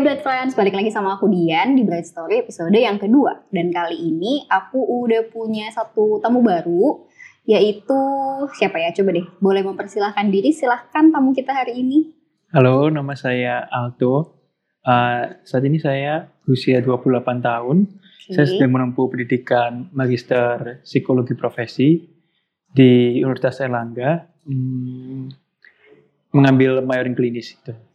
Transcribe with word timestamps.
Hai 0.00 0.16
Bright 0.16 0.24
Friends, 0.24 0.56
balik 0.56 0.72
lagi 0.72 0.88
sama 0.88 1.20
aku 1.20 1.28
Dian 1.28 1.76
di 1.76 1.84
Bright 1.84 2.08
Story 2.08 2.40
episode 2.40 2.72
yang 2.72 2.96
kedua. 2.96 3.44
Dan 3.52 3.68
kali 3.68 4.00
ini 4.00 4.48
aku 4.48 4.80
udah 4.80 5.28
punya 5.28 5.68
satu 5.68 6.16
tamu 6.24 6.40
baru, 6.40 7.04
yaitu 7.44 8.00
siapa 8.56 8.80
ya? 8.80 8.96
Coba 8.96 9.12
deh, 9.12 9.28
boleh 9.44 9.60
mempersilahkan 9.60 10.32
diri, 10.32 10.56
silahkan 10.56 11.12
tamu 11.12 11.36
kita 11.36 11.52
hari 11.52 11.84
ini. 11.84 12.16
Halo, 12.48 12.88
nama 12.88 13.12
saya 13.12 13.68
Alto. 13.68 14.40
Uh, 14.88 15.36
saat 15.44 15.68
ini 15.68 15.76
saya 15.76 16.32
berusia 16.48 16.80
28 16.80 17.20
tahun. 17.44 17.84
Oke. 17.92 18.32
Saya 18.32 18.48
sedang 18.48 18.72
menempuh 18.72 19.04
pendidikan 19.04 19.92
Magister 19.92 20.80
Psikologi 20.80 21.36
Profesi 21.36 22.08
di 22.72 23.20
Universitas 23.20 23.60
Erlangga. 23.60 24.16
Hmm, 24.48 25.28
mengambil 26.32 26.80
majoring 26.88 27.12
klinis 27.12 27.52
itu. 27.52 27.89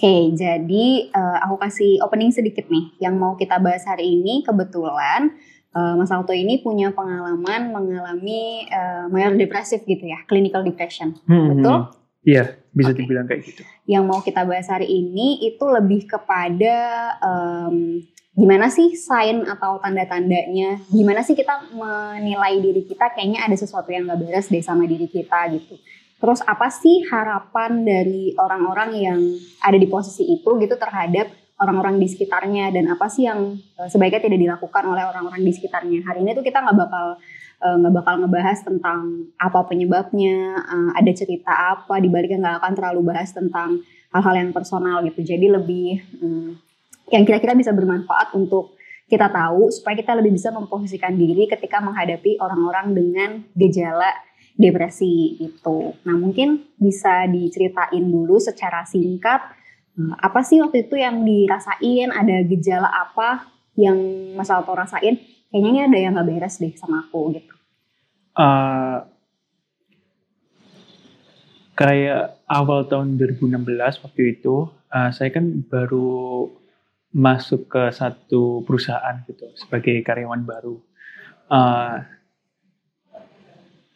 Oke, 0.00 0.32
jadi 0.32 1.12
eh, 1.12 1.38
aku 1.44 1.60
kasih 1.60 2.00
opening 2.00 2.32
sedikit 2.32 2.64
nih. 2.72 2.96
Yang 3.04 3.14
mau 3.20 3.36
kita 3.36 3.60
bahas 3.60 3.84
hari 3.84 4.16
ini 4.16 4.40
kebetulan 4.40 5.36
eh, 5.76 5.94
Mas 6.00 6.08
Alto 6.08 6.32
ini 6.32 6.56
punya 6.64 6.88
pengalaman 6.96 7.68
mengalami 7.68 8.64
eh, 8.64 9.04
major 9.12 9.36
depresif 9.36 9.84
gitu 9.84 10.08
ya, 10.08 10.24
clinical 10.24 10.64
depression. 10.64 11.20
Hmm, 11.28 11.52
Betul? 11.52 11.76
hmm. 11.84 12.00
Iya, 12.24 12.44
bisa 12.72 12.96
Oke. 12.96 13.04
dibilang 13.04 13.28
kayak 13.28 13.44
gitu. 13.44 13.60
Yang 13.84 14.04
mau 14.08 14.24
kita 14.24 14.40
bahas 14.48 14.72
hari 14.72 14.88
ini 14.88 15.44
itu 15.44 15.64
lebih 15.68 16.08
kepada 16.08 16.76
em, 17.20 18.00
gimana 18.32 18.72
sih 18.72 18.96
sign 18.96 19.44
atau 19.44 19.84
tanda-tandanya, 19.84 20.80
gimana 20.88 21.20
sih 21.20 21.36
kita 21.36 21.76
menilai 21.76 22.56
diri 22.60 22.88
kita 22.88 23.12
kayaknya 23.12 23.44
ada 23.44 23.56
sesuatu 23.56 23.92
yang 23.92 24.08
gak 24.08 24.20
beres 24.20 24.48
deh 24.48 24.64
sama 24.64 24.88
diri 24.88 25.08
kita 25.12 25.48
gitu. 25.60 25.76
Terus 26.20 26.44
apa 26.44 26.68
sih 26.68 27.00
harapan 27.08 27.80
dari 27.80 28.36
orang-orang 28.36 28.90
yang 28.92 29.20
ada 29.64 29.80
di 29.80 29.88
posisi 29.88 30.28
itu 30.28 30.60
gitu 30.60 30.76
terhadap 30.76 31.32
orang-orang 31.60 31.96
di 32.00 32.08
sekitarnya 32.08 32.72
dan 32.72 32.92
apa 32.92 33.08
sih 33.08 33.24
yang 33.24 33.56
eh, 33.56 33.88
sebaiknya 33.88 34.28
tidak 34.28 34.40
dilakukan 34.40 34.84
oleh 34.84 35.04
orang-orang 35.08 35.40
di 35.40 35.52
sekitarnya. 35.52 36.04
Hari 36.04 36.20
ini 36.20 36.36
tuh 36.36 36.44
kita 36.44 36.60
nggak 36.60 36.76
bakal 36.76 37.06
eh, 37.60 37.76
nggak 37.80 37.94
bakal 38.04 38.14
ngebahas 38.20 38.58
tentang 38.60 39.00
apa 39.40 39.60
penyebabnya, 39.64 40.36
eh, 40.60 40.90
ada 40.96 41.12
cerita 41.16 41.52
apa 41.52 41.96
di 42.00 42.08
baliknya 42.12 42.40
nggak 42.40 42.56
akan 42.64 42.72
terlalu 42.76 43.00
bahas 43.12 43.32
tentang 43.32 43.80
hal-hal 44.12 44.34
yang 44.36 44.50
personal 44.52 45.00
gitu. 45.08 45.24
Jadi 45.24 45.46
lebih 45.48 46.04
hmm, 46.20 46.50
yang 47.12 47.24
kira-kira 47.24 47.56
bisa 47.56 47.72
bermanfaat 47.72 48.36
untuk 48.36 48.76
kita 49.10 49.26
tahu 49.26 49.74
supaya 49.74 49.98
kita 49.98 50.14
lebih 50.14 50.38
bisa 50.38 50.54
memposisikan 50.54 51.18
diri 51.18 51.50
ketika 51.50 51.82
menghadapi 51.82 52.38
orang-orang 52.38 52.94
dengan 52.94 53.30
gejala 53.58 54.14
depresi 54.60 55.40
gitu. 55.40 55.96
Nah 56.04 56.14
mungkin 56.20 56.76
bisa 56.76 57.24
diceritain 57.24 58.04
dulu 58.04 58.36
secara 58.36 58.84
singkat 58.84 59.40
eh, 59.96 60.14
apa 60.20 60.44
sih 60.44 60.60
waktu 60.60 60.84
itu 60.84 61.00
yang 61.00 61.24
dirasain, 61.24 62.12
ada 62.12 62.44
gejala 62.44 62.92
apa 62.92 63.48
yang 63.80 63.96
Mas 64.36 64.52
Alto 64.52 64.76
rasain? 64.76 65.16
Kayaknya 65.48 65.70
ini 65.72 65.80
ada 65.80 65.98
yang 65.98 66.12
nggak 66.14 66.28
beres 66.28 66.60
deh 66.60 66.76
sama 66.76 67.08
aku 67.08 67.34
gitu. 67.34 67.54
Uh, 68.38 69.02
kayak 71.74 72.38
awal 72.46 72.86
tahun 72.86 73.18
2016 73.18 74.04
waktu 74.06 74.38
itu, 74.38 74.70
uh, 74.94 75.10
saya 75.10 75.34
kan 75.34 75.66
baru 75.66 76.46
masuk 77.10 77.66
ke 77.66 77.90
satu 77.90 78.62
perusahaan 78.62 79.26
gitu 79.26 79.50
sebagai 79.58 79.98
karyawan 80.06 80.46
baru. 80.46 80.78
Uh, 81.50 82.06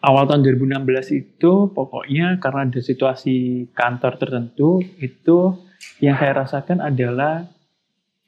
awal 0.04 0.28
tahun 0.28 0.44
2016 0.44 0.84
itu 1.16 1.52
pokoknya 1.72 2.36
karena 2.38 2.68
ada 2.68 2.80
situasi 2.84 3.66
kantor 3.72 4.20
tertentu 4.20 4.84
itu 5.00 5.56
yang 6.04 6.20
saya 6.20 6.44
rasakan 6.44 6.84
adalah 6.84 7.48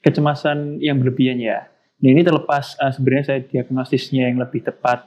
kecemasan 0.00 0.80
yang 0.80 0.96
berlebihan 0.96 1.36
ya. 1.36 1.68
Nah 2.00 2.08
ini 2.12 2.24
terlepas 2.24 2.76
uh, 2.80 2.92
sebenarnya 2.92 3.24
saya 3.36 3.40
diagnosisnya 3.44 4.32
yang 4.32 4.40
lebih 4.40 4.64
tepat 4.64 5.04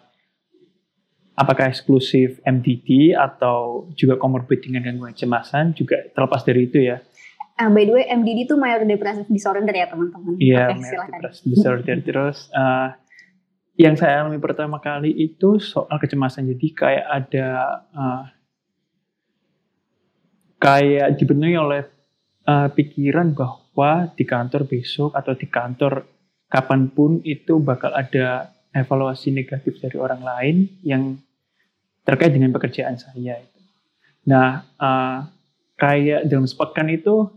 apakah 1.39 1.71
eksklusif 1.71 2.43
MDD 2.43 3.15
atau 3.15 3.89
juga 3.95 4.19
komorbid 4.19 4.59
dengan 4.59 4.85
gangguan 4.85 5.15
kecemasan 5.15 5.71
juga 5.73 6.03
terlepas 6.11 6.43
dari 6.43 6.67
itu 6.67 6.83
ya. 6.83 6.99
Ah, 7.59 7.67
by 7.67 7.83
the 7.83 7.91
way, 7.91 8.07
MDD 8.07 8.47
itu 8.47 8.55
major 8.55 8.87
depressive 8.87 9.27
disorder 9.27 9.75
ya 9.75 9.91
teman-teman. 9.91 10.39
Iya, 10.39 10.71
Oke, 10.71 10.73
major 10.79 10.87
silakan. 10.87 11.11
depressive 11.19 11.47
disorder 11.51 11.97
terus 12.07 12.37
uh, 12.55 12.87
yang 13.79 13.95
saya 13.95 14.27
alami 14.27 14.43
pertama 14.43 14.83
kali 14.83 15.15
itu 15.15 15.55
soal 15.63 15.95
kecemasan. 15.95 16.51
Jadi 16.51 16.67
kayak 16.75 17.05
ada 17.07 17.47
uh, 17.95 18.23
kayak 20.59 21.15
dipenuhi 21.15 21.55
oleh 21.55 21.87
uh, 22.43 22.67
pikiran 22.67 23.31
bahwa 23.31 24.11
di 24.11 24.27
kantor 24.27 24.67
besok 24.67 25.15
atau 25.15 25.31
di 25.31 25.47
kantor 25.47 26.03
kapan 26.51 26.91
pun 26.91 27.23
itu 27.23 27.63
bakal 27.63 27.95
ada 27.95 28.51
evaluasi 28.75 29.31
negatif 29.31 29.79
dari 29.79 29.95
orang 29.95 30.27
lain 30.27 30.55
yang 30.83 31.15
terkait 32.03 32.35
dengan 32.35 32.51
pekerjaan 32.51 32.99
saya. 32.99 33.39
Nah, 34.27 34.67
uh, 34.75 35.23
kayak 35.79 36.27
dalam 36.27 36.43
sepekan 36.43 36.91
itu 36.91 37.31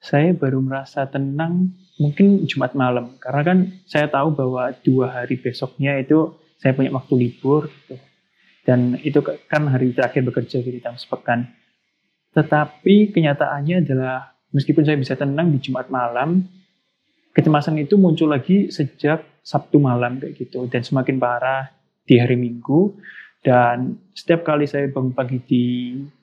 saya 0.00 0.32
baru 0.32 0.64
merasa 0.64 1.04
tenang 1.04 1.76
mungkin 2.02 2.42
Jumat 2.50 2.74
malam. 2.74 3.14
Karena 3.22 3.42
kan 3.46 3.58
saya 3.86 4.10
tahu 4.10 4.34
bahwa 4.34 4.74
dua 4.82 5.22
hari 5.22 5.38
besoknya 5.38 5.94
itu 6.02 6.34
saya 6.58 6.74
punya 6.74 6.90
waktu 6.90 7.14
libur 7.14 7.70
gitu. 7.70 7.98
dan 8.62 8.94
itu 9.02 9.18
kan 9.22 9.66
hari 9.66 9.90
terakhir 9.90 10.22
bekerja 10.22 10.62
gitu 10.62 10.78
dalam 10.78 10.94
sepekan. 10.94 11.50
Tetapi 12.30 13.10
kenyataannya 13.10 13.82
adalah 13.82 14.38
meskipun 14.54 14.86
saya 14.86 14.94
bisa 14.94 15.18
tenang 15.18 15.50
di 15.50 15.58
Jumat 15.58 15.90
malam 15.90 16.46
kecemasan 17.34 17.80
itu 17.82 17.98
muncul 17.98 18.30
lagi 18.30 18.70
sejak 18.70 19.42
Sabtu 19.42 19.82
malam 19.82 20.22
kayak 20.22 20.38
gitu. 20.38 20.70
Dan 20.70 20.86
semakin 20.86 21.18
parah 21.18 21.74
di 22.06 22.22
hari 22.22 22.38
Minggu. 22.38 22.94
Dan 23.42 23.98
setiap 24.14 24.46
kali 24.46 24.70
saya 24.70 24.86
bangun 24.86 25.10
pagi 25.10 25.42
di 25.42 25.64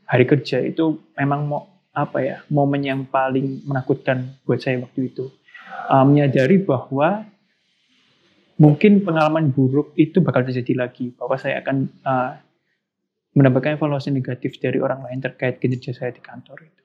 hari 0.07 0.23
kerja 0.23 0.63
itu 0.63 1.11
memang 1.19 1.44
mau 1.44 1.67
apa 1.91 2.23
ya 2.23 2.38
momen 2.47 2.79
yang 2.79 3.03
paling 3.03 3.67
menakutkan 3.67 4.40
buat 4.47 4.63
saya 4.63 4.79
waktu 4.79 5.11
itu 5.11 5.28
Uh, 5.90 6.06
menyadari 6.06 6.62
bahwa 6.62 7.25
mungkin 8.62 9.02
pengalaman 9.02 9.50
buruk 9.50 9.97
itu 9.97 10.22
bakal 10.22 10.46
terjadi 10.46 10.85
lagi 10.85 11.09
bahwa 11.18 11.34
saya 11.34 11.66
akan 11.66 11.90
uh, 12.06 12.38
mendapatkan 13.34 13.74
evaluasi 13.74 14.12
negatif 14.12 14.62
dari 14.62 14.78
orang 14.78 15.02
lain 15.02 15.18
terkait 15.18 15.58
kinerja 15.58 15.96
saya 15.96 16.13
di 16.13 16.22
kantor 16.22 16.62
itu. 16.62 16.84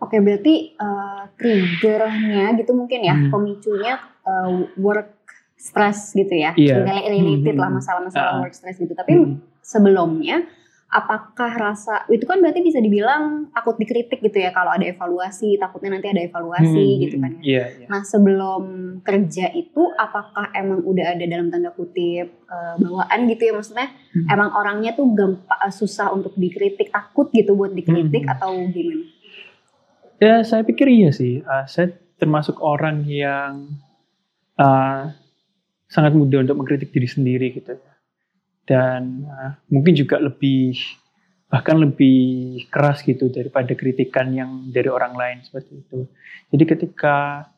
Oke, 0.00 0.16
berarti 0.16 0.72
eh, 0.72 1.22
triggernya 1.36 2.56
gitu 2.56 2.72
mungkin 2.72 3.04
ya, 3.04 3.12
Hmm. 3.12 3.28
pemicunya 3.28 4.00
eh, 4.20 4.48
work 4.80 5.16
stress 5.56 6.16
gitu 6.16 6.32
ya. 6.32 6.56
Rel- 6.56 7.08
related 7.08 7.56
Hmm. 7.56 7.62
lah 7.62 7.70
masalah-masalah 7.70 8.32
Ah. 8.36 8.40
work 8.40 8.56
stress 8.56 8.80
gitu. 8.80 8.96
Tapi 8.96 9.12
Hmm. 9.12 9.44
sebelumnya, 9.60 10.48
apakah 10.90 11.54
rasa 11.54 12.02
itu 12.10 12.26
kan 12.26 12.42
berarti 12.42 12.66
bisa 12.66 12.82
dibilang 12.82 13.46
takut 13.54 13.78
dikritik 13.78 14.18
gitu 14.18 14.42
ya 14.42 14.50
kalau 14.50 14.74
ada 14.74 14.82
evaluasi, 14.82 15.54
takutnya 15.54 15.94
nanti 15.94 16.10
ada 16.10 16.26
evaluasi 16.26 16.82
Hmm, 16.98 17.00
gitu 17.06 17.16
kan 17.22 17.32
ya. 17.38 17.42
Iya, 17.46 17.64
iya. 17.78 17.86
Nah 17.86 18.02
sebelum 18.02 18.62
kerja 19.06 19.54
itu, 19.54 19.82
apakah 19.94 20.50
emang 20.50 20.82
udah 20.82 21.14
ada 21.14 21.24
dalam 21.30 21.46
tanda 21.46 21.70
kutip 21.70 22.26
eh, 22.26 22.74
bawaan 22.82 23.30
gitu 23.30 23.42
ya 23.48 23.52
maksudnya? 23.54 23.88
Hmm. 24.10 24.26
Emang 24.34 24.50
orangnya 24.50 24.90
tuh 24.98 25.06
gampang 25.14 25.70
susah 25.70 26.10
untuk 26.10 26.34
dikritik, 26.34 26.90
takut 26.90 27.30
gitu 27.30 27.54
buat 27.54 27.70
dikritik 27.70 28.26
Hmm. 28.26 28.34
atau 28.34 28.50
gimana? 28.74 29.06
Ya, 30.20 30.42
saya 30.42 30.66
pikir 30.66 30.90
iya 30.90 31.14
sih. 31.14 31.40
Uh, 31.46 31.64
saya 31.64 31.94
termasuk 32.20 32.60
orang 32.60 33.08
yang 33.08 33.72
uh, 34.60 35.08
sangat 35.88 36.12
mudah 36.12 36.44
untuk 36.44 36.60
mengkritik 36.60 36.92
diri 36.92 37.08
sendiri 37.08 37.56
gitu. 37.56 37.78
Dan 38.70 39.26
uh, 39.26 39.58
mungkin 39.66 39.98
juga 39.98 40.22
lebih 40.22 40.78
bahkan 41.50 41.82
lebih 41.82 42.62
keras 42.70 43.02
gitu 43.02 43.26
daripada 43.26 43.74
kritikan 43.74 44.30
yang 44.30 44.70
dari 44.70 44.86
orang 44.86 45.18
lain 45.18 45.42
seperti 45.42 45.82
itu. 45.82 46.06
Jadi 46.54 46.64
ketika 46.70 47.50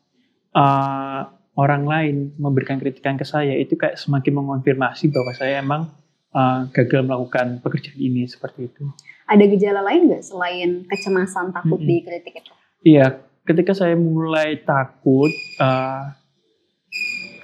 uh, 0.57 1.29
orang 1.53 1.85
lain 1.85 2.17
memberikan 2.41 2.81
kritikan 2.81 3.21
ke 3.21 3.29
saya 3.29 3.53
itu 3.53 3.77
kayak 3.77 4.01
semakin 4.01 4.41
mengonfirmasi 4.41 5.13
bahwa 5.13 5.37
saya 5.37 5.61
emang 5.61 5.93
uh, 6.33 6.65
gagal 6.73 7.05
melakukan 7.05 7.61
pekerjaan 7.61 8.01
ini 8.01 8.25
seperti 8.25 8.73
itu. 8.73 8.89
Ada 9.29 9.45
gejala 9.45 9.85
lain 9.85 10.09
nggak 10.09 10.25
selain 10.25 10.71
kecemasan 10.89 11.53
takut 11.53 11.77
Mm-mm. 11.77 11.89
dikritik 11.93 12.41
itu? 12.41 12.53
Iya, 12.83 13.21
ketika 13.45 13.77
saya 13.77 13.95
mulai 13.95 14.57
takut, 14.65 15.31
uh, 15.61 16.17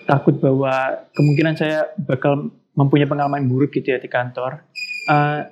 takut 0.09 0.41
bahwa 0.41 1.05
kemungkinan 1.13 1.55
saya 1.61 1.93
bakal 2.09 2.49
mempunyai 2.79 3.11
pengalaman 3.11 3.51
buruk 3.51 3.75
gitu 3.75 3.91
ya 3.91 3.99
di 3.99 4.07
kantor, 4.07 4.63
uh, 5.11 5.43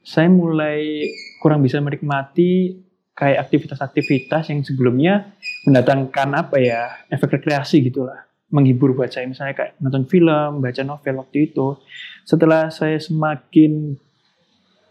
saya 0.00 0.28
mulai 0.32 1.04
kurang 1.44 1.60
bisa 1.60 1.76
menikmati 1.78 2.80
kayak 3.12 3.44
aktivitas-aktivitas 3.44 4.48
yang 4.48 4.64
sebelumnya 4.64 5.36
mendatangkan 5.68 6.28
apa 6.32 6.56
ya 6.56 6.88
efek 7.12 7.36
rekreasi 7.36 7.84
gitulah, 7.84 8.24
menghibur 8.48 8.96
buat 8.96 9.12
saya 9.12 9.28
misalnya 9.28 9.52
kayak 9.52 9.76
nonton 9.82 10.08
film, 10.08 10.64
baca 10.64 10.80
novel 10.80 11.20
waktu 11.20 11.52
itu. 11.52 11.76
Setelah 12.24 12.72
saya 12.72 12.96
semakin 12.96 13.98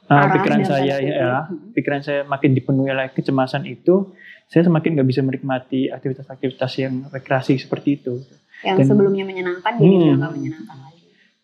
uh, 0.05 0.27
pikiran 0.37 0.61
saya 0.61 1.01
ya, 1.01 1.47
Hmm. 1.47 1.73
pikiran 1.73 2.01
saya 2.05 2.21
makin 2.21 2.53
dipenuhi 2.53 2.93
oleh 2.93 3.09
kecemasan 3.09 3.65
itu, 3.65 4.13
saya 4.45 4.67
semakin 4.67 4.99
nggak 4.99 5.09
bisa 5.09 5.21
menikmati 5.25 5.89
aktivitas-aktivitas 5.89 6.71
yang 6.77 6.93
rekreasi 7.09 7.57
seperti 7.57 7.97
itu. 7.97 8.21
yang 8.65 8.73
Dan- 8.73 8.89
sebelumnya 8.89 9.21
menyenangkan 9.21 9.69
jadi 9.77 9.85
Hmm. 9.85 10.17
nggak 10.17 10.31
menyenangkan. 10.33 10.77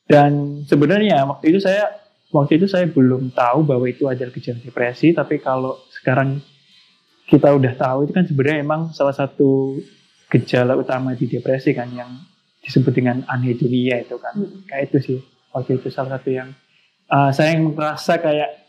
Dan 0.03 0.63
sebenarnya 0.67 1.23
waktu 1.23 1.55
itu 1.55 1.59
saya 1.63 2.03
waktu 2.33 2.59
itu 2.59 2.67
saya 2.67 2.89
belum 2.89 3.31
tahu 3.31 3.63
bahwa 3.63 3.85
itu 3.87 4.09
adalah 4.09 4.33
gejala 4.33 4.59
depresi, 4.59 5.15
tapi 5.15 5.39
kalau 5.39 5.79
sekarang 5.93 6.41
kita 7.29 7.53
udah 7.55 7.73
tahu 7.79 8.09
itu 8.09 8.11
kan 8.11 8.25
sebenarnya 8.27 8.59
emang 8.65 8.91
salah 8.91 9.15
satu 9.15 9.79
gejala 10.27 10.75
utama 10.75 11.15
di 11.15 11.29
depresi 11.29 11.71
kan 11.71 11.87
yang 11.93 12.09
disebut 12.65 12.91
dengan 12.91 13.23
anhedonia 13.29 14.01
itu 14.01 14.17
kan. 14.19 14.33
Hmm. 14.35 14.65
Kayak 14.67 14.83
itu 14.91 14.97
sih 14.99 15.19
waktu 15.53 15.79
itu 15.79 15.87
salah 15.93 16.19
satu 16.19 16.29
yang 16.33 16.49
uh, 17.07 17.29
saya 17.31 17.55
yang 17.55 17.71
merasa 17.71 18.17
kayak 18.17 18.65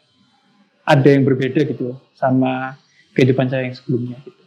ada 0.85 1.09
yang 1.09 1.25
berbeda 1.25 1.65
gitu 1.65 1.97
sama 2.13 2.77
kehidupan 3.17 3.49
saya 3.49 3.67
yang 3.67 3.75
sebelumnya 3.75 4.21
gitu. 4.23 4.44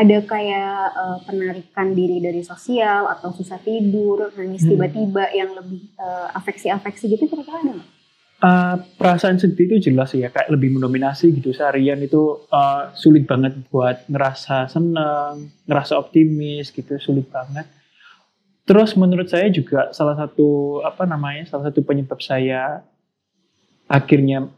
Ada 0.00 0.24
kayak 0.24 0.80
eh, 0.96 1.18
penarikan 1.28 1.92
diri 1.92 2.24
dari 2.24 2.40
sosial 2.40 3.04
atau 3.12 3.36
susah 3.36 3.60
tidur, 3.60 4.32
nangis 4.32 4.64
Hmm. 4.64 4.72
tiba-tiba 4.72 5.28
yang 5.36 5.52
lebih 5.52 5.92
eh, 6.00 6.28
afeksi-afeksi 6.40 7.12
gitu 7.12 7.28
kira-kira 7.28 7.60
ada 7.60 7.72
nggak? 7.76 7.90
Uh, 8.40 8.80
perasaan 8.96 9.36
sedih 9.36 9.68
itu 9.68 9.92
jelas 9.92 10.16
ya 10.16 10.32
kayak 10.32 10.48
lebih 10.48 10.72
mendominasi 10.72 11.28
gitu 11.28 11.52
seharian 11.52 12.00
itu 12.00 12.40
uh, 12.48 12.88
sulit 12.96 13.28
banget 13.28 13.52
buat 13.68 14.08
ngerasa 14.08 14.64
senang, 14.64 15.52
ngerasa 15.68 16.00
optimis 16.00 16.72
gitu 16.72 16.96
sulit 16.96 17.28
banget. 17.28 17.68
Terus 18.64 18.96
menurut 18.96 19.28
saya 19.28 19.52
juga 19.52 19.92
salah 19.92 20.16
satu 20.16 20.80
apa 20.80 21.04
namanya 21.04 21.52
salah 21.52 21.68
satu 21.68 21.84
penyebab 21.84 22.16
saya 22.24 22.80
akhirnya 23.84 24.48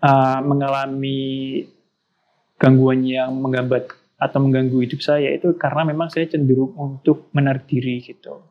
uh, 0.00 0.40
mengalami 0.40 1.68
gangguan 2.56 3.04
yang 3.04 3.36
menggambat 3.36 3.92
atau 4.18 4.38
mengganggu 4.42 4.82
hidup 4.82 4.98
saya 4.98 5.30
itu 5.30 5.54
karena 5.54 5.86
memang 5.86 6.10
saya 6.10 6.26
cenderung 6.26 6.74
untuk 6.74 7.30
menarik 7.30 7.70
diri 7.70 8.02
gitu. 8.02 8.42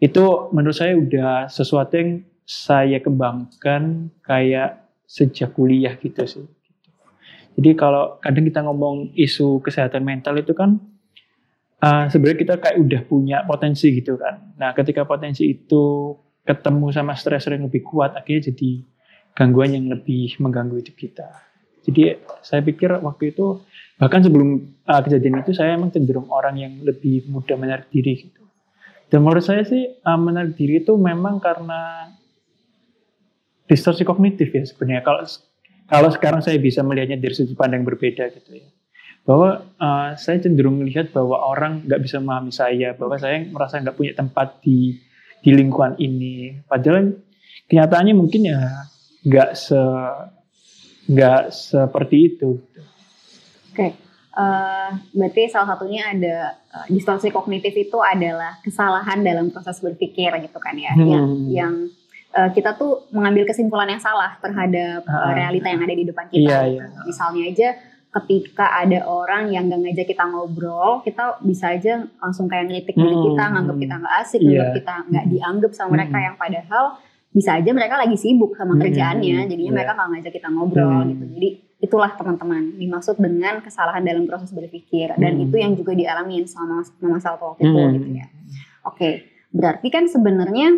Itu 0.00 0.48
menurut 0.56 0.72
saya 0.72 0.96
udah 0.96 1.52
sesuatu 1.52 1.92
yang 2.00 2.24
saya 2.48 2.98
kembangkan 3.04 4.08
kayak 4.24 4.88
sejak 5.04 5.52
kuliah 5.52 5.92
gitu 6.00 6.24
sih. 6.24 6.48
Jadi 7.60 7.76
kalau 7.76 8.16
kadang 8.24 8.48
kita 8.48 8.64
ngomong 8.64 9.12
isu 9.12 9.60
kesehatan 9.60 10.00
mental 10.00 10.40
itu 10.40 10.56
kan 10.56 10.80
uh, 11.84 12.08
sebenarnya 12.08 12.38
kita 12.40 12.54
kayak 12.56 12.76
udah 12.80 13.00
punya 13.04 13.44
potensi 13.44 13.92
gitu 13.92 14.16
kan. 14.16 14.56
Nah 14.56 14.72
ketika 14.72 15.04
potensi 15.04 15.44
itu 15.44 16.16
ketemu 16.40 16.88
sama 16.88 17.12
stresor 17.12 17.52
yang 17.52 17.68
lebih 17.68 17.84
kuat 17.84 18.16
akhirnya 18.16 18.48
jadi 18.48 18.80
gangguan 19.36 19.76
yang 19.76 19.92
lebih 19.92 20.40
mengganggu 20.40 20.80
hidup 20.80 20.96
kita. 20.96 21.28
Jadi 21.84 22.16
saya 22.40 22.64
pikir 22.64 22.96
waktu 23.00 23.36
itu 23.36 23.60
bahkan 24.00 24.24
sebelum 24.24 24.80
uh, 24.88 25.00
kejadian 25.04 25.44
itu 25.44 25.52
saya 25.52 25.76
emang 25.76 25.92
cenderung 25.92 26.32
orang 26.32 26.56
yang 26.56 26.72
lebih 26.80 27.28
mudah 27.28 27.60
menarik 27.60 27.92
diri 27.92 28.16
gitu. 28.16 28.40
Dan 29.12 29.20
menurut 29.20 29.44
saya 29.44 29.60
sih 29.68 30.00
uh, 30.00 30.16
menarik 30.16 30.56
diri 30.56 30.80
itu 30.80 30.96
memang 30.96 31.36
karena 31.36 32.08
distorsi 33.68 34.02
kognitif 34.08 34.48
ya 34.48 34.64
sebenarnya. 34.64 35.04
Kalau 35.04 35.22
kalau 35.90 36.08
sekarang 36.08 36.40
saya 36.40 36.56
bisa 36.56 36.80
melihatnya 36.80 37.20
dari 37.20 37.34
sudut 37.36 37.60
pandang 37.60 37.84
berbeda 37.84 38.32
gitu 38.32 38.56
ya. 38.56 38.66
Bahwa 39.28 39.68
uh, 39.76 40.16
saya 40.16 40.40
cenderung 40.40 40.80
melihat 40.80 41.12
bahwa 41.12 41.36
orang 41.36 41.84
nggak 41.84 42.00
bisa 42.00 42.18
memahami 42.24 42.56
saya, 42.56 42.96
bahwa 42.96 43.20
saya 43.20 43.44
merasa 43.52 43.78
nggak 43.84 43.94
punya 44.00 44.16
tempat 44.16 44.64
di 44.64 44.96
di 45.44 45.50
lingkungan 45.52 46.00
ini. 46.00 46.56
Padahal 46.64 47.20
kenyataannya 47.68 48.14
mungkin 48.16 48.48
ya 48.48 48.88
nggak 49.28 49.50
se 49.52 49.82
nggak 51.10 51.52
seperti 51.52 52.16
itu. 52.32 52.64
gitu. 52.64 52.89
Oke, 53.70 53.88
eh, 54.32 54.88
berarti 55.10 55.42
salah 55.46 55.68
satunya 55.68 56.02
ada 56.06 56.36
eh, 56.52 56.86
distorsi 56.88 57.28
kognitif 57.28 57.72
itu 57.72 57.98
adalah 57.98 58.58
kesalahan 58.60 59.20
dalam 59.20 59.48
proses 59.48 59.78
berpikir 59.78 60.30
gitu 60.40 60.58
kan 60.58 60.74
ya, 60.74 60.92
Hmm. 60.92 61.06
yang 61.06 61.26
yang 61.48 61.74
eh, 62.30 62.50
kita 62.50 62.74
tuh 62.74 63.10
mengambil 63.10 63.42
kesimpulan 63.42 63.88
yang 63.88 63.98
salah 63.98 64.38
terhadap 64.38 65.02
Ah. 65.02 65.34
realita 65.34 65.66
yang 65.66 65.82
ada 65.82 65.90
di 65.92 66.04
depan 66.04 66.26
kita. 66.26 66.38
Iya, 66.38 66.58
gitu. 66.68 66.78
iya. 66.78 67.02
Misalnya 67.02 67.42
aja 67.44 67.68
ketika 68.10 68.66
ada 68.72 68.98
orang 69.04 69.50
yang 69.50 69.66
gak 69.66 69.80
ngajak 69.80 70.06
kita 70.08 70.24
ngobrol, 70.26 70.98
kita 71.00 71.38
bisa 71.40 71.70
aja 71.70 72.02
langsung 72.16 72.46
kayak 72.46 72.66
ngelitik 72.66 72.94
diri 72.94 73.10
Hmm. 73.12 73.24
kita, 73.24 73.44
nganggap 73.48 73.76
kita 73.78 73.94
nggak 73.96 74.14
asik, 74.20 74.40
Iya. 74.40 74.46
nganggap 74.46 74.70
kita 74.74 74.94
nggak 75.06 75.26
dianggap 75.26 75.70
sama 75.72 75.90
mereka 75.92 76.16
Hmm. 76.16 76.26
yang 76.26 76.36
padahal 76.36 76.84
bisa 77.30 77.50
aja 77.54 77.70
mereka 77.70 77.94
lagi 77.96 78.16
sibuk 78.16 78.52
sama 78.54 78.74
Hmm. 78.74 78.82
kerjaannya, 78.82 79.38
jadinya 79.46 79.66
Iya. 79.66 79.74
mereka 79.74 79.90
nggak 79.94 80.08
ngajak 80.10 80.32
kita 80.32 80.48
ngobrol 80.50 80.90
Hmm. 80.90 81.08
gitu. 81.08 81.24
Jadi 81.34 81.48
itulah 81.80 82.12
teman-teman 82.12 82.76
dimaksud 82.76 83.16
dengan 83.16 83.58
kesalahan 83.58 84.04
dalam 84.04 84.28
proses 84.28 84.52
berpikir 84.52 85.16
dan 85.16 85.32
Hmm. 85.34 85.44
itu 85.48 85.56
yang 85.56 85.72
juga 85.72 85.96
dialamin 85.96 86.44
sama 86.44 86.84
Mama 87.00 87.16
Salto 87.18 87.56
waktu 87.56 87.64
itu 87.64 87.72
Hmm. 87.74 87.92
gitu 87.96 88.08
ya. 88.14 88.26
Oke, 88.84 89.10
berarti 89.50 89.88
kan 89.88 90.04
sebenarnya 90.04 90.76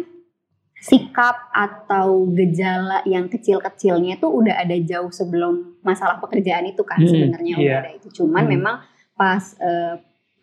sikap 0.78 1.50
atau 1.54 2.26
gejala 2.34 3.06
yang 3.06 3.26
kecil-kecilnya 3.26 4.18
itu 4.18 4.26
udah 4.26 4.58
ada 4.58 4.74
jauh 4.78 5.10
sebelum 5.10 5.78
masalah 5.82 6.18
pekerjaan 6.18 6.66
itu 6.66 6.82
kan 6.82 6.98
Hmm, 6.98 7.06
sebenarnya 7.06 7.54
udah 7.54 7.62
iya. 7.62 7.78
ada 7.86 7.90
itu. 7.94 8.08
Cuman 8.10 8.46
Hmm. 8.46 8.52
memang 8.58 8.76
pas 9.14 9.54
eh, 9.58 9.94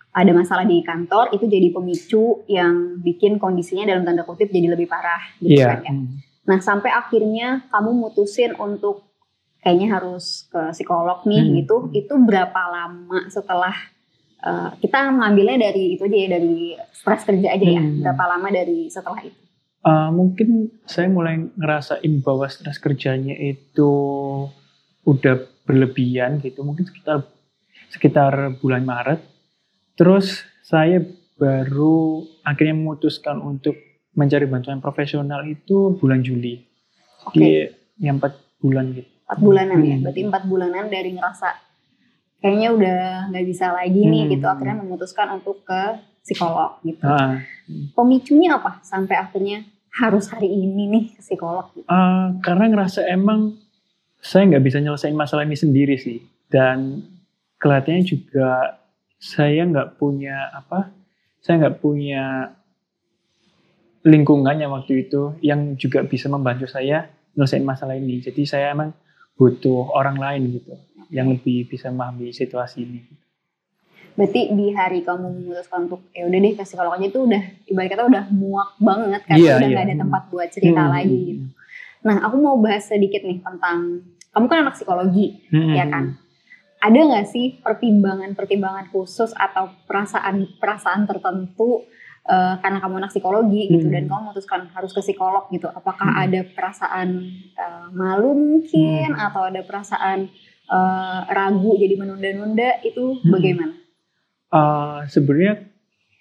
ada 0.10 0.32
masalah 0.32 0.64
di 0.64 0.80
kantor 0.82 1.36
itu 1.36 1.46
jadi 1.46 1.70
pemicu 1.70 2.44
yang 2.48 3.00
bikin 3.00 3.36
kondisinya 3.36 3.84
dalam 3.86 4.04
tanda 4.04 4.24
kutip 4.24 4.48
jadi 4.48 4.72
lebih 4.72 4.88
parah 4.88 5.22
gitu 5.40 5.60
Iya. 5.60 5.68
kan 5.76 5.80
ya. 5.84 5.92
Hmm. 5.92 6.08
Nah, 6.48 6.60
sampai 6.60 6.90
akhirnya 6.90 7.68
kamu 7.70 7.92
mutusin 7.94 8.56
untuk 8.56 9.09
kayaknya 9.60 10.00
harus 10.00 10.48
ke 10.52 10.72
psikolog 10.72 11.24
nih 11.28 11.44
Hmm. 11.44 11.54
gitu. 11.64 11.76
Itu 11.92 12.14
berapa 12.20 12.62
lama 12.70 13.28
setelah 13.28 13.76
uh, 14.44 14.72
kita 14.80 15.12
ngambilnya 15.16 15.70
dari 15.70 16.00
itu 16.00 16.08
aja 16.08 16.18
ya 16.18 16.30
dari 16.40 16.76
stres 16.92 17.24
kerja 17.28 17.48
aja 17.56 17.68
ya. 17.68 17.82
Hmm. 17.84 18.02
Berapa 18.04 18.24
lama 18.38 18.48
dari 18.52 18.88
setelah 18.88 19.20
itu? 19.24 19.40
Uh, 19.80 20.12
mungkin 20.12 20.76
saya 20.84 21.08
mulai 21.08 21.40
ngerasain 21.56 22.20
bahwa 22.20 22.52
stres 22.52 22.84
kerjanya 22.84 23.32
itu 23.40 23.92
udah 25.08 25.40
berlebihan 25.64 26.42
gitu 26.42 26.66
mungkin 26.66 26.86
sekitar 26.86 27.26
sekitar 27.94 28.58
bulan 28.58 28.84
Maret 28.86 29.22
terus 29.94 30.46
saya 30.66 31.02
baru 31.40 32.26
akhirnya 32.44 32.76
memutuskan 32.76 33.40
untuk 33.40 33.78
mencari 34.14 34.50
bantuan 34.50 34.82
profesional 34.82 35.46
itu 35.48 35.96
bulan 35.98 36.26
Juli 36.26 36.60
Oke, 37.26 37.38
di 37.38 37.48
yang 38.02 38.18
empat 38.18 38.36
bulan 38.60 38.92
gitu 38.98 39.10
empat 39.30 39.40
bulanan 39.40 39.78
ya. 39.86 39.96
Hmm. 39.96 40.04
Berarti 40.10 40.22
empat 40.26 40.44
bulanan 40.50 40.86
dari 40.90 41.14
ngerasa 41.14 41.50
kayaknya 42.42 42.70
udah 42.74 43.00
nggak 43.30 43.46
bisa 43.46 43.70
lagi 43.70 44.02
nih 44.02 44.26
Hmm. 44.26 44.32
gitu. 44.34 44.46
Akhirnya 44.50 44.76
memutuskan 44.82 45.28
untuk 45.38 45.62
ke 45.62 45.82
psikolog 46.26 46.82
gitu. 46.82 47.06
Ah, 47.06 47.38
Pemicunya 47.94 48.58
apa 48.58 48.82
sampai 48.82 49.16
akhirnya 49.16 49.62
harus 49.90 50.30
hari 50.30 50.50
ini 50.50 50.86
nih 50.90 51.04
ke 51.18 51.22
psikolog 51.22 51.70
gitu. 51.74 51.86
uh, 51.86 52.34
karena 52.42 52.70
ngerasa 52.70 53.10
emang 53.10 53.58
saya 54.22 54.46
nggak 54.46 54.64
bisa 54.64 54.78
nyelesain 54.78 55.18
masalah 55.18 55.46
ini 55.46 55.58
sendiri 55.58 55.98
sih 55.98 56.22
dan 56.46 57.02
kelihatannya 57.58 58.06
juga 58.06 58.78
saya 59.18 59.66
nggak 59.66 59.98
punya 59.98 60.54
apa 60.54 60.94
saya 61.42 61.66
nggak 61.66 61.78
punya 61.82 62.54
lingkungan 64.06 64.56
yang 64.56 64.72
waktu 64.72 65.10
itu 65.10 65.36
yang 65.44 65.76
juga 65.76 66.06
bisa 66.06 66.32
membantu 66.32 66.70
saya 66.70 67.10
nyelesain 67.36 67.66
masalah 67.66 67.98
ini 67.98 68.24
jadi 68.24 68.42
saya 68.46 68.66
emang 68.72 68.94
butuh 69.40 69.88
orang 69.90 70.20
lain 70.20 70.52
gitu 70.52 70.76
yang 71.10 71.32
lebih 71.32 71.66
bisa 71.66 71.88
memahami 71.90 72.30
situasi 72.30 72.84
ini 72.84 73.02
Berarti 74.12 74.52
di 74.52 74.76
hari 74.76 75.00
kamu 75.00 75.32
memutuskan 75.32 75.88
untuk 75.88 76.04
ya 76.12 76.28
udah 76.28 76.38
deh 76.38 76.54
psikolog 76.60 76.92
aja 76.92 77.08
itu 77.08 77.24
udah 77.24 77.40
ibarat 77.66 77.88
kata 77.88 78.04
udah 78.04 78.24
muak 78.30 78.76
banget 78.78 79.22
karena 79.24 79.40
Iya, 79.40 79.54
udah 79.56 79.64
iya. 79.64 79.72
nggak 79.72 79.86
ada 79.88 79.96
tempat 79.98 80.22
buat 80.28 80.48
cerita 80.52 80.82
Hmm. 80.82 80.92
lagi 80.92 81.18
gitu. 81.24 81.46
Nah, 82.00 82.16
aku 82.20 82.36
mau 82.36 82.56
bahas 82.60 82.84
sedikit 82.84 83.24
nih 83.24 83.40
tentang 83.40 84.04
kamu 84.30 84.46
kan 84.46 84.58
anak 84.60 84.76
psikologi, 84.76 85.40
Hmm. 85.48 85.72
ya 85.72 85.86
kan? 85.88 86.20
Ada 86.80 87.00
nggak 87.00 87.26
sih 87.28 87.46
pertimbangan-pertimbangan 87.60 88.92
khusus 88.92 89.32
atau 89.32 89.72
perasaan-perasaan 89.84 91.08
tertentu 91.08 91.88
eh, 92.30 92.56
karena 92.62 92.78
kamu 92.78 93.02
anak 93.02 93.12
psikologi 93.12 93.66
gitu 93.68 93.90
Hmm. 93.90 93.94
dan 93.98 94.04
kamu 94.06 94.22
memutuskan 94.30 94.62
harus 94.70 94.94
ke 94.94 95.02
psikolog 95.02 95.50
gitu? 95.50 95.66
Apakah 95.66 96.14
Hmm. 96.14 96.24
ada 96.30 96.40
perasaan 96.46 97.10
eh, 97.58 97.88
malu 97.92 98.38
mungkin 98.38 99.18
Hmm. 99.18 99.26
atau 99.26 99.50
ada 99.50 99.62
perasaan 99.66 100.30
eh, 100.70 101.22
ragu 101.26 101.74
jadi 101.76 101.98
menunda-nunda 101.98 102.86
itu 102.86 103.18
Hmm. 103.18 103.34
bagaimana? 103.34 103.74
Uh, 104.50 105.06
sebenarnya 105.06 105.66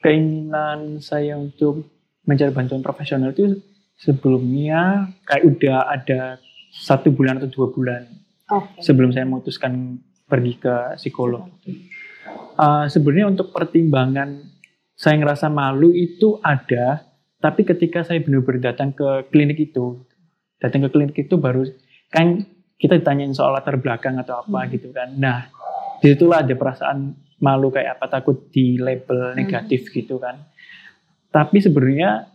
keinginan 0.01 1.01
saya 1.01 1.37
untuk 1.37 1.89
mencari 2.25 2.53
bantuan 2.53 2.85
profesional 2.85 3.33
itu 3.33 3.57
sebelumnya 3.97 5.13
kayak 5.25 5.45
udah 5.49 5.79
ada 5.89 6.21
satu 6.69 7.09
bulan 7.09 7.41
atau 7.41 7.49
dua 7.49 7.69
bulan 7.73 8.03
Oke. 8.53 8.85
sebelum 8.85 9.13
saya 9.13 9.25
memutuskan 9.25 9.97
pergi 10.25 10.61
ke 10.61 11.01
psikolog. 11.01 11.49
Uh, 12.57 12.85
sebenarnya 12.89 13.33
untuk 13.33 13.49
pertimbangan 13.49 14.45
saya 14.99 15.15
ngerasa 15.15 15.47
malu 15.47 15.95
itu 15.95 16.43
ada, 16.43 17.07
tapi 17.39 17.63
ketika 17.63 18.03
saya 18.03 18.19
benar-benar 18.19 18.75
datang 18.75 18.91
ke 18.91 19.31
klinik 19.31 19.71
itu, 19.71 20.03
datang 20.59 20.83
ke 20.83 20.89
klinik 20.91 21.15
itu 21.15 21.39
baru 21.39 21.63
kan 22.11 22.43
kita 22.83 22.99
ditanyain 22.99 23.31
soal 23.31 23.55
latar 23.55 23.79
belakang 23.79 24.19
atau 24.19 24.43
apa 24.43 24.67
Hmm. 24.67 24.71
gitu 24.75 24.91
kan. 24.91 25.15
Nah, 25.15 25.47
di 26.03 26.11
situlah 26.11 26.43
ada 26.43 26.55
perasaan 26.59 27.15
malu 27.39 27.71
kayak 27.71 28.03
apa 28.03 28.07
takut 28.11 28.51
di 28.51 28.75
label 28.75 29.35
Hmm. 29.35 29.39
negatif 29.39 29.87
gitu 29.95 30.19
kan. 30.19 30.43
Tapi 31.31 31.63
sebenarnya 31.63 32.27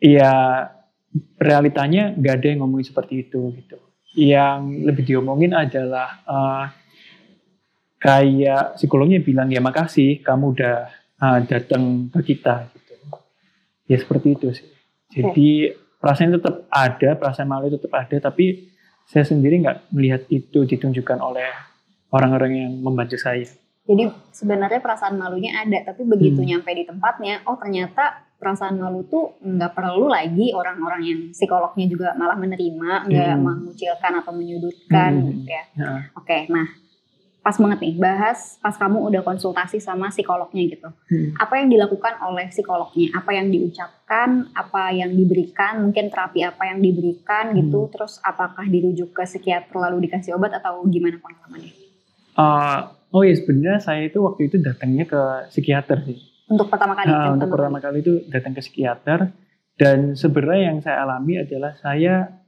ya 0.00 0.32
realitanya 1.36 2.12
nggak 2.16 2.34
ada 2.40 2.46
yang 2.52 2.64
ngomongin 2.64 2.88
seperti 2.88 3.28
itu 3.28 3.52
gitu. 3.52 3.76
Yang 4.16 4.60
lebih 4.80 5.04
diomongin 5.04 5.52
adalah 5.52 6.24
eh, 6.24 6.64
kayak 8.00 8.80
psikolognya 8.80 9.20
bilang 9.20 9.48
ya 9.52 9.60
makasih 9.60 10.20
kamu 10.24 10.56
udah 10.56 10.88
eh, 11.16 11.38
datang 11.48 12.08
ke 12.08 12.20
kita 12.24 12.68
gitu. 12.72 12.94
Ya 13.86 13.96
seperti 13.96 14.28
itu 14.34 14.48
sih. 14.52 14.66
Jadi 15.10 15.70
perasaan 15.96 16.34
tetap 16.34 16.66
ada, 16.68 17.14
perasaan 17.16 17.48
malu 17.48 17.70
tetap 17.70 17.92
ada, 17.94 18.16
tapi 18.20 18.68
saya 19.06 19.22
sendiri 19.22 19.62
nggak 19.62 19.94
melihat 19.94 20.26
itu 20.28 20.66
ditunjukkan 20.66 21.18
oleh 21.22 21.46
orang-orang 22.10 22.52
yang 22.66 22.72
membantu 22.82 23.16
saya. 23.16 23.46
Jadi 23.86 24.10
sebenarnya 24.34 24.82
perasaan 24.82 25.14
malunya 25.14 25.62
ada, 25.62 25.94
tapi 25.94 26.02
begitu 26.02 26.42
Hmm. 26.42 26.58
nyampe 26.58 26.74
di 26.74 26.82
tempatnya, 26.82 27.46
oh 27.46 27.54
ternyata 27.54 28.26
perasaan 28.36 28.82
malu 28.82 29.06
tuh 29.06 29.38
nggak 29.40 29.72
perlu 29.72 30.10
lagi 30.10 30.50
orang-orang 30.52 31.02
yang 31.06 31.20
psikolognya 31.30 31.86
juga 31.86 32.08
malah 32.18 32.34
menerima, 32.34 33.06
nggak 33.06 33.34
Hmm. 33.38 33.46
mengucilkan 33.46 34.12
atau 34.20 34.32
menyudutkan 34.34 35.10
Hmm. 35.14 35.26
gitu 35.30 35.48
ya. 35.48 35.64
Nah, 35.78 36.00
Oke, 36.18 36.50
nah 36.50 36.66
pas 37.46 37.54
banget 37.62 37.78
nih 37.78 37.94
bahas 37.94 38.58
pas 38.58 38.74
kamu 38.74 39.06
udah 39.06 39.22
konsultasi 39.22 39.78
sama 39.78 40.10
psikolognya 40.10 40.66
gitu. 40.66 40.90
hmm. 40.90 41.38
Apa 41.38 41.62
yang 41.62 41.70
dilakukan 41.70 42.18
oleh 42.26 42.50
psikolognya? 42.50 43.14
Apa 43.14 43.38
yang 43.38 43.54
diucapkan? 43.54 44.50
Apa 44.50 44.90
yang 44.90 45.14
diberikan? 45.14 45.78
Mungkin 45.86 46.10
terapi 46.10 46.42
apa 46.42 46.66
yang 46.66 46.82
diberikan 46.82 47.54
gitu? 47.54 47.86
Terus 47.94 48.18
apakah 48.26 48.66
dirujuk 48.66 49.14
ke 49.14 49.22
psikiater 49.22 49.78
lalu 49.78 50.10
dikasih 50.10 50.34
obat 50.34 50.58
atau 50.58 50.82
gimana 50.90 51.22
pengalamannya? 51.22 51.70
Uh, 52.34 52.90
oh 53.14 53.22
ya 53.22 53.38
sebenarnya 53.38 53.78
saya 53.78 54.10
itu 54.10 54.18
waktu 54.26 54.50
itu 54.50 54.58
datangnya 54.58 55.06
ke 55.06 55.22
psikiater 55.54 56.02
sih. 56.02 56.18
Untuk 56.50 56.66
pertama 56.66 56.98
kali? 56.98 57.14
Nah, 57.14 57.30
untuk 57.30 57.54
pertama 57.54 57.78
kali 57.78 58.02
itu 58.02 58.26
datang 58.26 58.58
ke 58.58 58.60
psikiater 58.66 59.30
dan 59.78 60.18
sebenarnya 60.18 60.74
yang 60.74 60.78
saya 60.82 61.06
alami 61.06 61.38
adalah 61.38 61.78
saya 61.78 62.42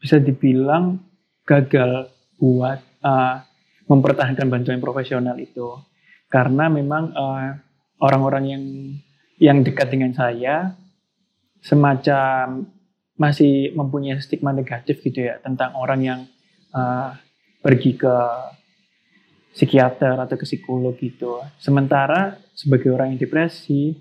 bisa 0.00 0.16
dibilang 0.16 0.96
gagal 1.44 2.08
buat 2.40 2.80
uh, 3.04 3.52
mempertahankan 3.88 4.48
bantuan 4.48 4.80
profesional 4.80 5.36
itu 5.36 5.76
karena 6.32 6.66
memang 6.72 7.12
uh, 7.12 7.54
orang-orang 8.00 8.44
yang 8.48 8.64
yang 9.38 9.58
dekat 9.60 9.92
dengan 9.92 10.14
saya 10.16 10.72
semacam 11.60 12.68
masih 13.14 13.70
mempunyai 13.78 14.18
stigma 14.18 14.50
negatif 14.50 14.98
gitu 15.00 15.30
ya 15.30 15.38
tentang 15.38 15.72
orang 15.78 16.00
yang 16.02 16.20
uh, 16.74 17.14
pergi 17.62 17.94
ke 17.94 18.16
psikiater 19.54 20.18
atau 20.18 20.34
ke 20.34 20.44
psikolog 20.44 20.98
gitu. 20.98 21.38
Sementara 21.62 22.36
sebagai 22.52 22.90
orang 22.90 23.14
yang 23.14 23.22
depresi, 23.22 23.94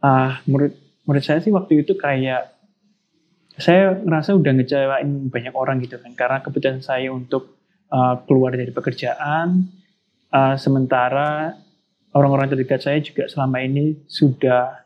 ah 0.00 0.40
menurut 0.48 0.72
menurut 1.04 1.24
saya 1.24 1.44
sih 1.44 1.52
waktu 1.52 1.84
itu 1.84 1.94
kayak 2.00 2.56
saya 3.60 3.94
ngerasa 3.94 4.34
udah 4.34 4.52
ngecewain 4.56 5.30
banyak 5.30 5.54
orang 5.54 5.78
gitu 5.84 6.00
kan 6.00 6.10
karena 6.16 6.42
keputusan 6.42 6.82
saya 6.82 7.12
untuk 7.14 7.53
ah, 7.94 8.18
keluar 8.26 8.58
dari 8.58 8.74
pekerjaan 8.74 9.70
ah, 10.34 10.58
sementara 10.58 11.54
orang-orang 12.14 12.50
terdekat 12.50 12.82
saya 12.82 12.98
juga 12.98 13.30
selama 13.30 13.62
ini 13.62 14.02
sudah 14.10 14.82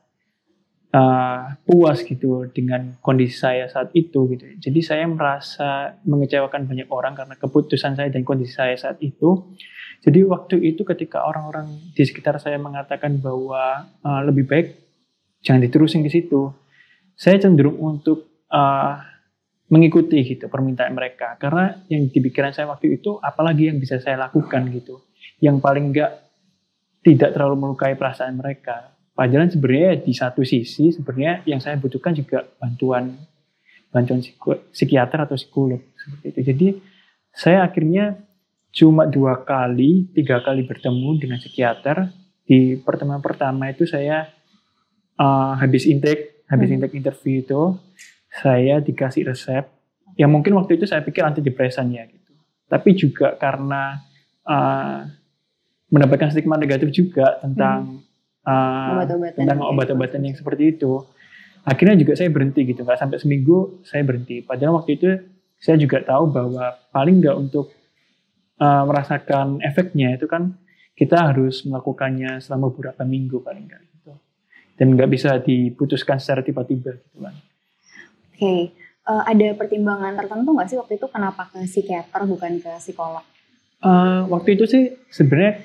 ah, 0.93 1.57
puas 1.65 2.05
gitu 2.05 2.49
dengan 2.53 2.97
kondisi 3.01 3.37
saya 3.37 3.69
saat 3.69 3.93
itu 3.97 4.29
gitu. 4.33 4.45
Jadi 4.61 4.81
saya 4.85 5.05
merasa 5.09 5.97
mengecewakan 6.05 6.69
banyak 6.69 6.89
orang 6.89 7.17
karena 7.17 7.35
keputusan 7.37 7.97
saya 7.97 8.09
dan 8.13 8.25
kondisi 8.25 8.57
saya 8.57 8.77
saat 8.77 9.01
itu. 9.05 9.57
Jadi 9.99 10.23
waktu 10.25 10.63
itu 10.63 10.87
ketika 10.87 11.27
orang-orang 11.27 11.75
di 11.91 12.03
sekitar 12.07 12.39
saya 12.39 12.57
mengatakan 12.57 13.21
bahwa 13.21 13.89
ah, 14.05 14.21
lebih 14.25 14.49
baik 14.49 14.67
jangan 15.45 15.63
diterusin 15.63 16.05
ke 16.05 16.11
situ, 16.11 16.51
saya 17.15 17.37
cenderung 17.41 17.77
untuk 17.77 18.29
ah, 18.49 19.05
mengikuti 19.69 20.25
gitu 20.25 20.49
permintaan 20.49 20.93
mereka. 20.97 21.37
Karena 21.37 21.77
yang 21.93 22.09
di 22.09 22.19
pikiran 22.19 22.53
saya 22.57 22.69
waktu 22.69 23.01
itu 23.01 23.21
apalagi 23.21 23.69
yang 23.69 23.79
bisa 23.81 24.01
saya 24.01 24.17
lakukan 24.29 24.69
gitu. 24.73 25.05
Yang 25.39 25.57
paling 25.61 25.85
enggak 25.93 26.13
tidak 27.05 27.37
terlalu 27.37 27.69
melukai 27.69 27.95
perasaan 27.95 28.37
mereka. 28.37 28.97
Padahal 29.13 29.51
sebenarnya 29.51 30.03
di 30.03 30.13
satu 30.15 30.43
sisi 30.43 30.95
sebenarnya 30.95 31.43
yang 31.45 31.61
saya 31.61 31.77
butuhkan 31.77 32.15
juga 32.15 32.47
bantuan 32.59 33.19
bantuan 33.89 34.21
psikiater 34.73 35.25
atau 35.25 35.37
psikolog 35.37 35.81
seperti 35.97 36.27
itu. 36.29 36.41
Jadi 36.45 36.69
saya 37.33 37.65
akhirnya 37.65 38.19
cuma 38.73 39.09
dua 39.09 39.43
kali 39.43 40.13
tiga 40.13 40.41
kali 40.41 40.65
bertemu 40.65 41.11
dengan 41.21 41.39
psikiater. 41.41 42.09
Di 42.49 42.81
pertemuan 42.81 43.21
pertama 43.21 43.69
itu 43.69 43.85
saya 43.85 44.33
uh, 45.21 45.53
habis 45.61 45.85
intake 45.85 46.47
habis 46.49 46.73
Hmm. 46.73 46.81
intake 46.81 46.97
interview 46.97 47.45
itu 47.45 47.63
saya 48.33 48.81
dikasih 48.85 49.29
resep. 49.29 49.65
Yang 50.19 50.31
mungkin 50.35 50.53
waktu 50.59 50.77
itu 50.77 50.85
saya 50.85 51.01
pikir 51.01 51.25
antidepresan 51.25 51.89
ya 51.95 52.05
gitu. 52.11 52.35
Tapi 52.69 52.91
juga 52.99 53.39
karena 53.39 54.03
uh, 54.45 55.07
mendapatkan 55.89 56.35
stigma 56.35 56.61
negatif 56.61 56.93
juga 56.93 57.39
tentang 57.41 58.05
uh, 58.45 58.99
Obat-obatan. 58.99 59.37
tentang 59.39 59.59
obat-obatan 59.65 60.21
yang 60.27 60.37
seperti 60.37 60.77
itu. 60.77 61.07
Akhirnya 61.65 61.97
juga 61.97 62.19
saya 62.19 62.29
berhenti 62.29 62.67
gitu. 62.67 62.83
Nggak 62.83 62.99
sampai 62.99 63.19
seminggu 63.23 63.81
saya 63.87 64.03
berhenti. 64.05 64.43
Padahal 64.43 64.83
waktu 64.83 64.91
itu 64.99 65.09
saya 65.59 65.79
juga 65.79 66.03
tahu 66.03 66.31
bahwa 66.35 66.77
paling 66.91 67.23
nggak 67.23 67.37
untuk 67.39 67.73
uh, 68.59 68.85
merasakan 68.85 69.63
efeknya 69.63 70.19
itu 70.19 70.27
kan 70.27 70.59
kita 70.99 71.31
harus 71.31 71.63
melakukannya 71.63 72.43
selama 72.43 72.75
beberapa 72.75 73.07
minggu 73.07 73.39
paling 73.41 73.71
nggak 73.71 73.83
gitu. 73.87 74.13
Dan 74.75 74.99
nggak 74.99 75.11
bisa 75.15 75.39
diputuskan 75.39 76.19
secara 76.19 76.43
tiba-tiba 76.43 76.99
gitu 76.99 77.23
kan 77.23 77.35
Oke, 78.39 78.71
eh, 78.71 79.23
ada 79.27 79.49
pertimbangan 79.59 80.15
tertentu 80.15 80.55
nggak 80.55 80.69
sih 80.71 80.79
waktu 80.79 80.95
itu 80.95 81.11
kenapa 81.11 81.51
ke 81.51 81.67
psikiater 81.67 82.23
bukan 82.23 82.63
ke 82.63 82.71
psikolog? 82.79 83.27
Eh, 83.83 84.21
waktu 84.31 84.55
itu 84.55 84.71
sih 84.71 84.95
sebenarnya 85.11 85.59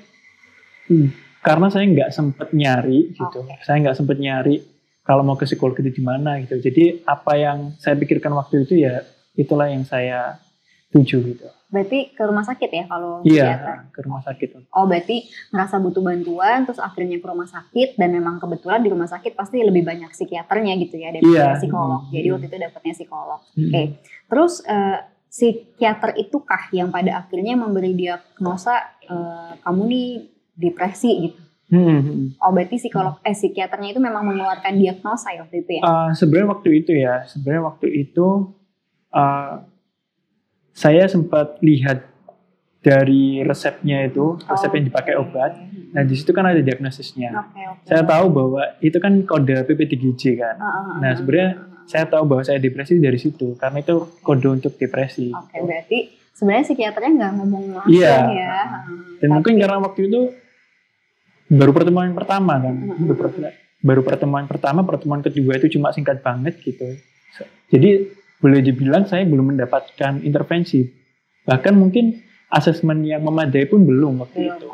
hmm, 0.90 1.08
karena 1.46 1.70
saya 1.70 1.86
nggak 1.86 2.10
sempet 2.10 2.50
nyari 2.50 3.14
gitu, 3.14 3.46
Oke. 3.46 3.62
saya 3.62 3.78
nggak 3.78 3.94
sempet 3.94 4.18
nyari 4.18 4.58
kalau 5.06 5.22
mau 5.22 5.38
ke 5.38 5.46
psikolog 5.46 5.78
itu 5.78 5.94
di 5.94 6.02
mana 6.02 6.42
gitu. 6.42 6.58
Jadi 6.58 7.06
apa 7.06 7.38
yang 7.38 7.78
saya 7.78 7.94
pikirkan 7.94 8.34
waktu 8.34 8.66
itu 8.66 8.82
ya 8.82 9.06
itulah 9.38 9.70
yang 9.70 9.86
saya 9.86 10.42
tuju 10.94 11.18
gitu. 11.26 11.46
Berarti 11.68 12.14
ke 12.14 12.22
rumah 12.22 12.46
sakit 12.46 12.70
ya 12.70 12.86
kalau 12.86 13.20
Iya 13.20 13.34
psikiater? 13.50 13.76
ke 13.90 14.00
rumah 14.02 14.22
sakit. 14.22 14.48
Oh 14.70 14.86
berarti 14.86 15.16
ngerasa 15.50 15.76
butuh 15.80 16.00
bantuan 16.00 16.64
terus 16.64 16.78
akhirnya 16.78 17.18
ke 17.18 17.26
rumah 17.26 17.46
sakit 17.46 17.98
dan 17.98 18.10
memang 18.12 18.38
kebetulan 18.38 18.80
di 18.80 18.90
rumah 18.90 19.06
sakit 19.06 19.34
pasti 19.34 19.58
lebih 19.60 19.82
banyak 19.82 20.08
psikiaternya 20.08 20.74
gitu 20.78 20.96
ya 20.96 21.10
daripada 21.10 21.34
Iya. 21.50 21.58
psikolog. 21.58 22.02
Hmm. 22.04 22.14
Jadi 22.14 22.28
waktu 22.30 22.46
itu 22.46 22.58
dapatnya 22.60 22.94
psikolog. 22.94 23.40
Hmm. 23.52 23.66
Oke. 23.66 23.82
Terus 24.24 24.54
eh, 24.64 24.98
psikiater 25.28 26.10
itu 26.16 26.38
kah 26.40 26.64
yang 26.70 26.88
pada 26.88 27.12
akhirnya 27.18 27.54
memberi 27.56 27.92
diagnosa 27.92 28.78
eh, 29.02 29.52
kamu 29.60 29.82
nih 29.84 30.08
depresi 30.54 31.12
gitu? 31.26 31.42
Hmm, 31.74 32.00
hmm. 32.00 32.26
Oh 32.38 32.54
berarti 32.54 32.78
psikolog 32.78 33.18
eh 33.20 33.34
psikiaternya 33.34 33.90
itu 33.90 34.00
memang 34.00 34.22
mengeluarkan 34.22 34.78
diagnosa 34.78 35.34
ya 35.34 35.42
waktu 35.42 35.66
itu 35.66 35.72
ya? 35.74 35.82
Eh, 35.82 36.10
sebenarnya 36.14 36.48
waktu 36.54 36.70
itu 36.76 36.92
ya, 36.94 37.26
sebenarnya 37.26 37.64
waktu 37.66 37.88
itu 37.90 38.28
eh, 39.10 39.54
saya 40.74 41.06
sempat 41.06 41.62
lihat 41.62 42.10
dari 42.80 43.40
resepnya 43.40 44.04
itu, 44.04 44.36
resep 44.44 44.68
Oh, 44.68 44.76
yang 44.76 44.86
dipakai 44.86 45.14
oke. 45.16 45.24
obat. 45.24 45.52
Nah 45.94 46.04
di 46.04 46.14
situ 46.14 46.30
kan 46.30 46.44
ada 46.44 46.60
diagnosisnya. 46.60 47.32
Oke 47.32 47.62
oke. 47.64 47.86
Saya 47.86 48.04
tahu 48.04 48.26
bahwa 48.28 48.62
itu 48.80 48.98
kan 48.98 49.24
kode 49.24 49.56
PP3G 49.64 50.24
kan. 50.36 50.56
Ah, 50.56 50.66
ah, 50.66 50.74
ah, 50.74 50.96
Nah, 51.00 51.10
ah, 51.10 51.16
sebenarnya 51.16 51.50
ah, 51.54 51.62
ah. 51.62 51.72
Saya 51.84 52.08
tahu 52.08 52.24
bahwa 52.26 52.42
saya 52.42 52.58
depresi 52.58 52.96
dari 52.96 53.16
situ 53.18 53.56
karena 53.56 53.80
itu 53.80 53.96
kode 54.20 54.48
untuk 54.50 54.74
depresi. 54.74 55.30
Oke 55.30 55.60
berarti 55.60 55.98
sebenarnya 56.34 56.64
psikiaternya 56.66 57.12
nggak 57.14 57.32
ngomong 57.38 57.64
langsung 57.74 57.92
Iya. 57.94 58.16
ya? 58.32 58.56
Dan 59.20 59.30
mungkin 59.32 59.54
karena 59.56 59.78
waktu 59.80 60.02
itu 60.06 60.22
baru 61.50 61.72
pertemuan 61.72 62.06
yang 62.06 62.18
pertama 62.18 62.54
kan. 62.58 62.74
Mm-mm. 62.74 63.06
Baru 63.06 63.18
per- 63.32 63.56
Baru 63.84 64.00
pertemuan 64.02 64.48
pertama, 64.48 64.80
pertemuan 64.82 65.20
kedua 65.20 65.56
itu 65.56 65.68
cuma 65.70 65.92
singkat 65.92 66.24
banget 66.24 66.56
gitu. 66.58 66.88
Jadi 67.68 68.16
boleh 68.44 68.60
dibilang 68.60 69.08
saya 69.08 69.24
belum 69.24 69.56
mendapatkan 69.56 70.20
intervensi. 70.20 70.84
Bahkan 71.48 71.72
mungkin 71.72 72.20
asesmen 72.50 73.02
yang 73.02 73.24
memadai 73.24 73.64
pun 73.66 73.82
belum 73.82 74.20
waktu 74.20 74.38
Belum. 74.44 74.60
itu. 74.60 74.68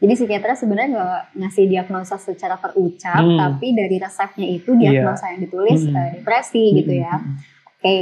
Jadi 0.00 0.12
psikiaternya 0.16 0.56
sebenarnya 0.56 0.88
nggak 0.90 1.22
ngasih 1.36 1.64
diagnosa 1.66 2.16
secara 2.16 2.56
terucap, 2.56 3.20
Hmm. 3.20 3.36
tapi 3.36 3.72
dari 3.72 3.96
resepnya 3.96 4.48
itu 4.48 4.72
diagnosa 4.72 5.28
yang 5.28 5.40
ditulis 5.40 5.80
Hmm. 5.82 5.96
eh, 5.96 6.08
depresi 6.16 6.64
gitu 6.74 6.92
ya. 6.94 7.16
Mm-mm. 7.16 7.36
Oke. 7.66 8.00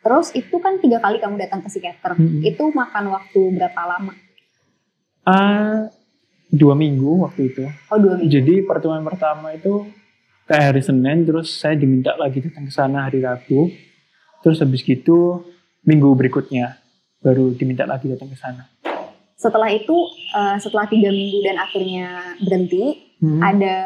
Terus 0.00 0.28
itu 0.32 0.56
kan 0.56 0.78
tiga 0.78 0.96
kali 0.96 1.16
kamu 1.18 1.36
datang 1.36 1.60
ke 1.60 1.68
psikiater. 1.68 2.14
Hmm. 2.14 2.40
Itu 2.40 2.68
makan 2.70 3.04
waktu 3.10 3.40
berapa 3.52 3.82
lama? 3.84 4.12
Ah, 5.24 5.90
dua 6.48 6.72
minggu 6.72 7.26
waktu 7.26 7.50
itu. 7.50 7.64
Oh 7.90 7.98
dua 7.98 8.14
minggu. 8.16 8.30
Jadi 8.30 8.54
pertemuan 8.62 9.02
pertama 9.02 9.50
itu 9.50 9.90
kayak 10.46 10.72
hari 10.72 10.80
Senin, 10.80 11.26
terus 11.26 11.52
saya 11.52 11.74
diminta 11.74 12.14
lagi 12.14 12.38
datang 12.38 12.64
ke 12.64 12.72
sana 12.72 13.10
hari 13.10 13.20
Rabu. 13.20 13.68
Terus 14.46 14.62
habis 14.62 14.86
gitu 14.86 15.42
minggu 15.82 16.06
berikutnya 16.14 16.78
baru 17.18 17.50
diminta 17.50 17.82
lagi 17.82 18.06
datang 18.06 18.30
ke 18.30 18.38
sana. 18.38 18.70
Setelah 19.34 19.74
itu, 19.74 20.06
uh, 20.30 20.54
setelah 20.62 20.86
tiga 20.86 21.10
minggu 21.10 21.42
dan 21.42 21.58
akhirnya 21.58 22.38
berhenti, 22.38 23.10
hmm. 23.18 23.42
ada 23.42 23.76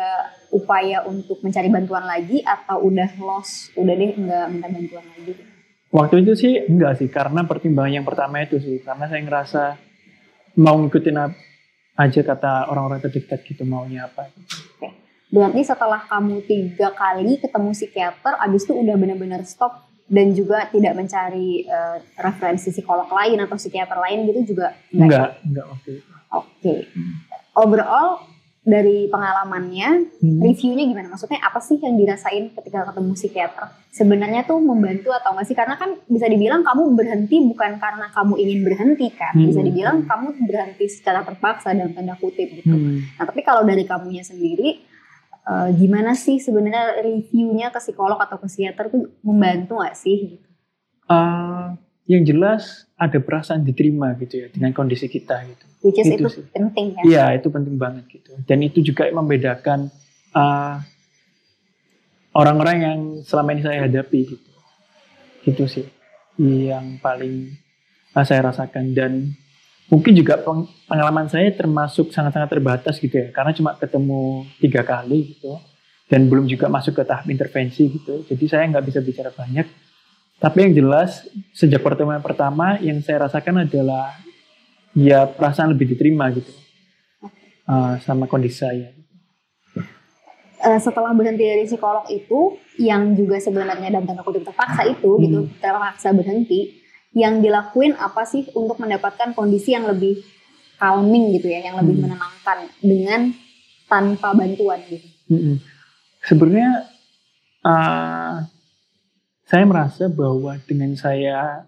upaya 0.53 1.01
untuk 1.09 1.41
mencari 1.41 1.73
bantuan 1.73 2.05
lagi 2.05 2.45
atau 2.45 2.85
udah 2.93 3.09
lost, 3.25 3.73
udah 3.73 3.95
deh 3.97 4.13
nggak 4.21 4.47
minta 4.53 4.69
bantuan 4.69 5.05
lagi? 5.17 5.33
Waktu 5.91 6.15
itu 6.29 6.33
sih 6.37 6.53
enggak 6.69 7.01
sih, 7.01 7.09
karena 7.09 7.41
pertimbangan 7.49 7.97
yang 7.97 8.05
pertama 8.05 8.45
itu 8.45 8.61
sih, 8.61 8.85
karena 8.85 9.09
saya 9.09 9.21
ngerasa 9.25 9.63
mau 10.61 10.77
ngikutin 10.77 11.17
aja 11.97 12.21
kata 12.21 12.69
orang-orang 12.69 13.01
terdekat 13.01 13.43
gitu 13.49 13.65
maunya 13.65 14.13
apa. 14.13 14.29
Oke. 14.77 14.93
Berarti 15.33 15.65
setelah 15.65 16.05
kamu 16.05 16.45
tiga 16.45 16.93
kali 16.93 17.41
ketemu 17.41 17.73
psikiater, 17.73 18.39
abis 18.39 18.69
itu 18.69 18.77
udah 18.77 18.95
benar-benar 19.01 19.43
stop 19.49 19.90
dan 20.11 20.35
juga 20.35 20.67
tidak 20.75 20.99
mencari 20.99 21.65
uh, 21.71 22.03
referensi 22.19 22.75
psikolog 22.75 23.07
lain 23.07 23.39
atau 23.47 23.55
psikiater 23.55 23.95
lain 23.95 24.27
gitu 24.27 24.53
juga 24.53 24.75
enggak 24.91 25.07
enggak, 25.07 25.31
enggak 25.47 25.67
waktu 25.71 25.91
itu. 26.03 26.11
Oke. 26.31 26.47
Okay. 26.59 26.81
Hmm. 26.91 27.15
Overall 27.55 28.09
dari 28.61 29.09
pengalamannya, 29.09 30.21
hmm. 30.21 30.39
reviewnya 30.43 30.85
gimana? 30.85 31.09
Maksudnya 31.15 31.41
apa 31.41 31.59
sih 31.65 31.81
yang 31.81 31.97
dirasain 31.97 32.53
ketika 32.53 32.93
ketemu 32.93 33.13
psikiater? 33.17 33.65
Sebenarnya 33.91 34.45
tuh 34.45 34.61
membantu 34.61 35.15
atau 35.15 35.33
enggak 35.33 35.47
sih? 35.47 35.57
Karena 35.57 35.79
kan 35.79 35.97
bisa 36.11 36.27
dibilang 36.27 36.67
kamu 36.67 36.93
berhenti 36.93 37.41
bukan 37.47 37.81
karena 37.81 38.07
kamu 38.11 38.35
ingin 38.37 38.61
berhenti 38.67 39.07
kan? 39.15 39.33
Hmm. 39.33 39.47
Bisa 39.47 39.63
dibilang 39.63 40.05
kamu 40.05 40.27
berhenti 40.43 40.87
secara 40.91 41.23
terpaksa 41.23 41.71
dalam 41.71 41.95
tanda 41.95 42.19
kutip 42.19 42.51
gitu. 42.51 42.75
Hmm. 42.75 43.07
Nah 43.15 43.25
tapi 43.31 43.47
kalau 43.47 43.63
dari 43.63 43.87
kamunya 43.87 44.27
sendiri, 44.27 44.90
uh, 45.47 45.69
gimana 45.73 46.13
sih 46.17 46.41
sebenarnya 46.43 47.01
reviewnya 47.01 47.73
ke 47.73 47.81
psikolog 47.81 48.19
atau 48.19 48.37
ke 48.41 48.47
psikiater 48.49 48.93
tuh 48.93 49.09
membantu 49.25 49.81
gak 49.81 49.97
sih? 49.97 50.41
Uh, 51.11 51.75
yang 52.11 52.27
jelas 52.27 52.91
ada 52.99 53.23
perasaan 53.23 53.63
diterima 53.63 54.19
gitu 54.19 54.43
ya 54.43 54.47
dengan 54.51 54.75
kondisi 54.75 55.07
kita 55.07 55.47
gitu. 55.47 55.65
Which 55.87 56.03
is 56.03 56.11
itu, 56.11 56.27
itu 56.27 56.43
penting 56.51 56.99
ya? 56.99 57.03
Iya 57.07 57.25
itu 57.39 57.55
penting 57.55 57.79
banget 57.79 58.11
gitu. 58.11 58.35
Dan 58.51 58.67
itu 58.67 58.83
juga 58.83 59.07
membedakan 59.15 59.95
eh, 60.35 60.77
orang-orang 62.35 62.77
yang 62.83 63.01
selama 63.23 63.55
ini 63.55 63.63
saya 63.63 63.87
hadapi 63.87 64.21
gitu. 64.27 64.51
Gitu 65.47 65.65
sih 65.71 65.87
yang 66.41 66.97
paling 67.05 67.53
uh, 68.17 68.25
saya 68.25 68.49
rasakan 68.49 68.97
dan 68.97 69.37
mungkin 69.91 70.15
juga 70.15 70.39
pengalaman 70.87 71.27
saya 71.27 71.51
termasuk 71.51 72.15
sangat-sangat 72.15 72.49
terbatas 72.49 72.97
gitu 73.03 73.13
ya. 73.13 73.29
Karena 73.35 73.51
cuma 73.51 73.75
ketemu 73.75 74.47
tiga 74.63 74.87
kali 74.87 75.35
gitu. 75.35 75.59
Dan 76.07 76.27
belum 76.27 76.47
juga 76.47 76.67
masuk 76.71 76.99
ke 76.99 77.03
tahap 77.07 77.27
intervensi 77.27 77.91
gitu. 77.91 78.23
Jadi 78.27 78.45
saya 78.47 78.67
nggak 78.71 78.87
bisa 78.87 79.03
bicara 79.03 79.31
banyak. 79.35 79.67
Tapi 80.41 80.59
yang 80.65 80.73
jelas 80.73 81.29
sejak 81.53 81.85
pertemuan 81.85 82.23
pertama 82.25 82.81
yang 82.81 83.03
saya 83.05 83.29
rasakan 83.29 83.69
adalah 83.69 84.17
ya 84.97 85.29
perasaan 85.29 85.75
lebih 85.75 85.95
diterima 85.95 86.31
gitu. 86.33 86.51
Uh, 87.71 87.95
sama 88.03 88.27
kondisi 88.27 88.67
saya. 88.67 88.91
Uh, 90.61 90.77
setelah 90.83 91.15
berhenti 91.15 91.47
dari 91.47 91.65
psikolog 91.65 92.03
itu 92.11 92.59
yang 92.83 93.15
juga 93.15 93.39
sebenarnya 93.39 93.95
dalam 93.95 94.11
tanda 94.11 94.27
kutip 94.27 94.43
terpaksa 94.43 94.83
itu 94.91 95.17
gitu, 95.23 95.39
hmm. 95.39 95.55
gitu 95.55 95.63
terpaksa 95.63 96.11
berhenti 96.11 96.80
yang 97.11 97.43
dilakuin 97.43 97.99
apa 97.99 98.23
sih 98.23 98.47
untuk 98.55 98.79
mendapatkan 98.79 99.35
kondisi 99.35 99.75
yang 99.75 99.87
lebih 99.91 100.23
calming 100.79 101.35
gitu 101.37 101.51
ya, 101.51 101.71
yang 101.71 101.77
lebih 101.83 101.99
hmm. 101.99 102.05
menenangkan 102.07 102.59
dengan 102.81 103.21
tanpa 103.91 104.33
bantuan 104.33 104.81
gitu. 104.87 105.09
Hmm. 105.31 105.57
Sebenarnya 106.23 106.71
uh, 107.67 108.35
saya 109.45 109.65
merasa 109.67 110.07
bahwa 110.07 110.55
dengan 110.63 110.95
saya 110.95 111.67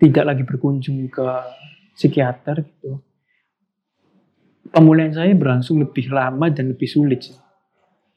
tidak 0.00 0.24
lagi 0.24 0.42
berkunjung 0.46 1.10
ke 1.12 1.28
psikiater 1.98 2.64
gitu, 2.64 3.02
pemulihan 4.72 5.12
saya 5.12 5.32
berlangsung 5.34 5.82
lebih 5.82 6.08
lama 6.08 6.48
dan 6.48 6.72
lebih 6.72 6.88
sulit 6.88 7.34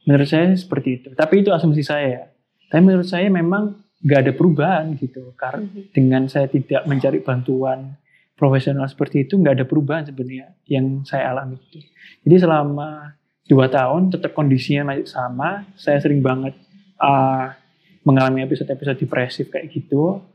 Menurut 0.01 0.25
saya 0.25 0.49
seperti 0.57 0.89
itu. 0.97 1.09
Tapi 1.13 1.45
itu 1.45 1.53
asumsi 1.53 1.85
saya. 1.85 2.33
Tapi 2.73 2.81
menurut 2.81 3.05
saya 3.05 3.29
memang 3.29 3.77
nggak 4.01 4.19
ada 4.27 4.31
perubahan 4.33 4.85
gitu. 4.97 5.33
Karena 5.37 5.65
mm-hmm. 5.65 5.93
dengan 5.93 6.23
saya 6.27 6.49
tidak 6.49 6.85
mencari 6.89 7.21
bantuan 7.21 7.97
profesional 8.35 8.89
seperti 8.89 9.29
itu 9.29 9.37
nggak 9.37 9.61
ada 9.61 9.65
perubahan 9.69 10.03
sebenarnya 10.09 10.57
yang 10.65 11.05
saya 11.05 11.29
alami 11.29 11.61
itu. 11.61 11.85
Jadi 12.25 12.35
selama 12.41 13.13
dua 13.45 13.69
tahun 13.69 14.09
tetap 14.09 14.33
kondisinya 14.33 14.93
masih 14.93 15.05
sama 15.05 15.69
saya 15.77 16.01
sering 16.01 16.25
banget 16.25 16.57
uh, 16.97 17.53
mengalami 18.01 18.41
episode-episode 18.45 18.97
depresif 18.97 19.45
kayak 19.53 19.69
gitu. 19.69 20.25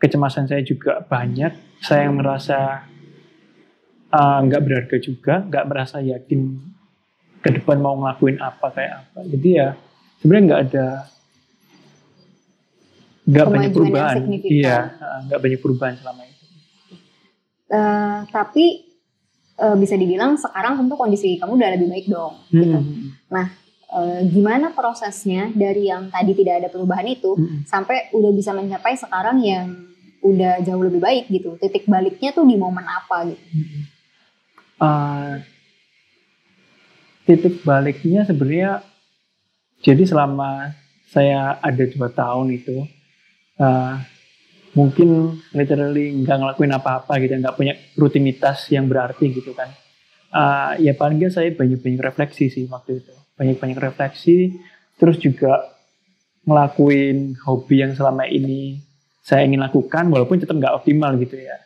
Kecemasan 0.00 0.48
saya 0.48 0.60
juga 0.64 1.00
banyak. 1.04 1.80
Saya 1.80 2.08
yang 2.08 2.20
merasa 2.20 2.84
uh, 4.12 4.38
nggak 4.44 4.60
uh, 4.60 4.64
berharga 4.64 4.96
juga 5.00 5.44
nggak 5.44 5.64
merasa 5.64 5.96
yakin 6.04 6.60
ke 7.40 7.48
depan 7.56 7.80
mau 7.80 7.96
ngelakuin 7.96 8.36
apa 8.36 8.68
kayak 8.68 8.92
apa. 9.00 9.20
Jadi 9.24 9.48
ya 9.48 9.68
sebenarnya 10.20 10.44
nggak 10.44 10.62
ada 10.68 10.86
nggak 13.30 13.46
banyak 13.46 13.70
perubahan. 13.70 14.16
Iya, 14.42 14.78
nggak 15.30 15.40
banyak 15.40 15.60
perubahan 15.62 15.94
selama 16.02 16.22
itu. 16.26 16.44
Uh, 17.70 18.26
tapi 18.34 18.90
uh, 19.62 19.76
bisa 19.78 19.94
dibilang 19.94 20.34
sekarang 20.34 20.74
tentu 20.80 20.98
kondisi 20.98 21.38
kamu 21.38 21.54
udah 21.54 21.70
lebih 21.78 21.88
baik 21.88 22.06
dong. 22.10 22.34
Hmm. 22.50 22.58
Gitu. 22.58 22.78
Nah, 23.30 23.46
uh, 23.94 24.20
gimana 24.26 24.74
prosesnya 24.74 25.54
dari 25.54 25.86
yang 25.86 26.10
tadi 26.10 26.34
tidak 26.34 26.66
ada 26.66 26.68
perubahan 26.68 27.06
itu 27.06 27.38
hmm. 27.38 27.70
sampai 27.70 28.10
udah 28.10 28.30
bisa 28.34 28.50
mencapai 28.50 28.98
sekarang 28.98 29.38
yang 29.44 29.66
udah 30.20 30.60
jauh 30.66 30.82
lebih 30.82 30.98
baik 30.98 31.30
gitu. 31.30 31.54
Titik 31.62 31.86
baliknya 31.86 32.34
tuh 32.34 32.44
di 32.44 32.58
momen 32.58 32.84
apa 32.84 33.30
gitu? 33.30 33.44
Uh, 34.80 35.38
titik 37.28 37.62
baliknya 37.62 38.24
sebenarnya 38.24 38.82
jadi 39.80 40.02
selama 40.08 40.72
saya 41.08 41.56
ada 41.60 41.84
dua 41.88 42.08
tahun 42.12 42.52
itu 42.52 42.84
uh, 43.60 44.00
mungkin 44.72 45.38
literally 45.52 46.24
nggak 46.24 46.36
ngelakuin 46.40 46.72
apa-apa 46.72 47.12
gitu, 47.20 47.36
nggak 47.36 47.56
punya 47.56 47.74
rutinitas 47.94 48.66
yang 48.72 48.88
berarti 48.88 49.30
gitu 49.30 49.52
kan. 49.52 49.70
Uh, 50.30 50.78
ya 50.78 50.94
paling 50.94 51.18
nggak 51.18 51.34
saya 51.34 51.50
banyak-banyak 51.52 52.00
refleksi 52.00 52.48
sih 52.48 52.64
waktu 52.70 53.02
itu, 53.02 53.14
banyak-banyak 53.34 53.78
refleksi, 53.82 54.56
terus 54.96 55.18
juga 55.18 55.74
ngelakuin 56.46 57.36
hobi 57.44 57.82
yang 57.84 57.92
selama 57.92 58.24
ini 58.24 58.80
saya 59.20 59.44
ingin 59.44 59.60
lakukan, 59.60 60.08
walaupun 60.08 60.40
tetap 60.40 60.56
nggak 60.56 60.80
optimal 60.80 61.12
gitu 61.18 61.36
ya. 61.36 61.58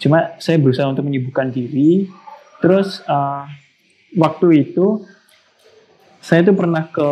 Cuma 0.00 0.38
saya 0.40 0.56
berusaha 0.56 0.88
untuk 0.88 1.04
menyibukkan 1.04 1.52
diri, 1.52 2.08
terus 2.62 3.04
uh, 3.04 3.44
waktu 4.16 4.70
itu 4.70 5.04
saya 6.22 6.46
tuh 6.46 6.54
pernah 6.56 6.86
ke 6.88 7.10